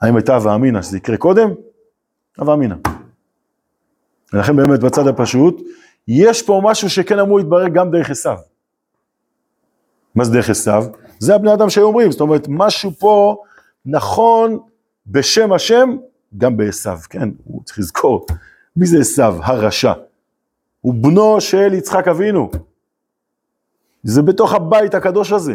האם 0.00 0.16
הייתה 0.16 0.34
הווה 0.34 0.54
אמינא 0.54 0.82
שזה 0.82 0.96
יקרה 0.96 1.16
קודם? 1.16 1.50
הווה 2.38 2.54
אמינא. 2.54 2.76
ולכן 4.32 4.56
באמת 4.56 4.80
בצד 4.80 5.06
הפשוט, 5.06 5.62
יש 6.08 6.42
פה 6.42 6.60
משהו 6.64 6.90
שכן 6.90 7.18
אמור 7.18 7.38
להתברר 7.38 7.68
גם 7.68 7.90
דרך 7.90 8.10
עשיו. 8.10 8.38
מה 10.14 10.24
זה 10.24 10.32
דרך 10.32 10.50
עשיו? 10.50 10.84
זה 11.18 11.34
הבני 11.34 11.54
אדם 11.54 11.70
שהיו 11.70 11.86
אומרים, 11.86 12.12
זאת 12.12 12.20
אומרת, 12.20 12.46
משהו 12.48 12.90
פה 12.90 13.42
נכון 13.86 14.58
בשם 15.06 15.52
השם, 15.52 15.96
גם 16.38 16.56
בעשיו, 16.56 16.98
כן? 17.10 17.28
הוא 17.44 17.62
צריך 17.64 17.78
לזכור. 17.78 18.26
מי 18.76 18.86
זה 18.86 18.98
עשיו? 19.00 19.36
הרשע. 19.42 19.92
הוא 20.80 20.94
בנו 20.94 21.40
של 21.40 21.74
יצחק 21.74 22.08
אבינו. 22.08 22.50
זה 24.02 24.22
בתוך 24.22 24.54
הבית 24.54 24.94
הקדוש 24.94 25.32
הזה. 25.32 25.54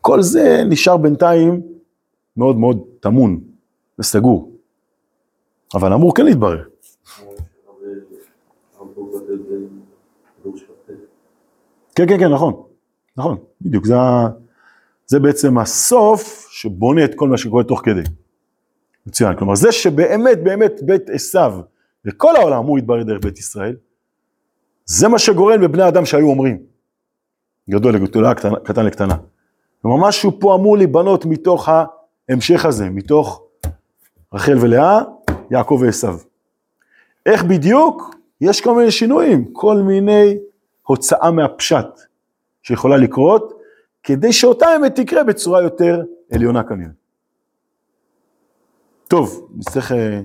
כל 0.00 0.22
זה 0.22 0.62
נשאר 0.66 0.96
בינתיים 0.96 1.62
מאוד 2.36 2.56
מאוד 2.56 2.82
טמון 3.00 3.40
וסגור. 3.98 4.52
אבל 5.74 5.92
אמור 5.92 6.14
כן 6.14 6.24
להתברר. 6.24 6.62
כן, 11.94 12.08
כן, 12.08 12.18
כן, 12.18 12.32
נכון. 12.32 12.62
נכון, 13.16 13.36
בדיוק. 13.60 13.84
זה, 13.84 13.94
זה 15.06 15.20
בעצם 15.20 15.58
הסוף 15.58 16.46
שבונה 16.50 17.04
את 17.04 17.14
כל 17.14 17.28
מה 17.28 17.36
שקורה 17.36 17.64
תוך 17.64 17.80
כדי. 17.84 18.02
מצוין. 19.06 19.36
כלומר, 19.36 19.54
זה 19.54 19.72
שבאמת, 19.72 20.44
באמת 20.44 20.72
בית 20.82 21.10
עשיו 21.10 21.60
וכל 22.04 22.36
העולם 22.36 22.58
אמור 22.58 22.76
להתברר 22.76 23.02
דרך 23.02 23.24
בית 23.24 23.38
ישראל, 23.38 23.76
זה 24.84 25.08
מה 25.08 25.18
שגורם 25.18 25.62
לבני 25.62 25.88
אדם 25.88 26.04
שהיו 26.04 26.26
אומרים. 26.26 26.62
גדול 27.70 27.94
לגדולה, 27.94 28.34
קטן, 28.34 28.50
קטן 28.64 28.86
לקטנה. 28.86 29.16
כלומר, 29.82 30.08
משהו 30.08 30.40
פה 30.40 30.54
אמור 30.54 30.76
להיבנות 30.76 31.24
מתוך 31.24 31.68
ההמשך 32.28 32.64
הזה, 32.64 32.90
מתוך 32.90 33.42
רחל 34.32 34.58
ולאה, 34.60 35.00
יעקב 35.50 35.78
ועשיו. 35.82 36.18
איך 37.26 37.44
בדיוק? 37.44 38.14
יש 38.40 38.60
כל 38.60 38.76
מיני 38.76 38.90
שינויים, 38.90 39.44
כל 39.52 39.76
מיני 39.76 40.36
הוצאה 40.82 41.30
מהפשט 41.30 41.86
שיכולה 42.64 42.96
לקרות, 42.96 43.52
כדי 44.02 44.32
שאותה 44.32 44.66
אמת 44.76 44.94
תקרה 45.00 45.24
בצורה 45.24 45.62
יותר 45.62 46.02
עליונה 46.32 46.62
כנראה. 46.62 46.90
טוב, 49.08 49.48
נצטרך, 49.54 49.92
אה, 49.92 50.20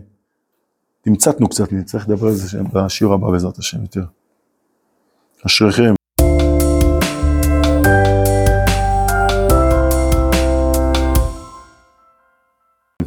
תמצתנו 1.02 1.50
קצת, 1.50 1.74
נצטרך 1.74 2.10
לדבר 2.10 2.28
על 2.28 2.34
זה 2.34 2.60
בשיעור 2.74 3.14
הבא 3.14 3.32
בעזרת 3.32 3.58
השם 3.58 3.82
יותר. 3.82 4.04
אשריכם. 5.46 5.99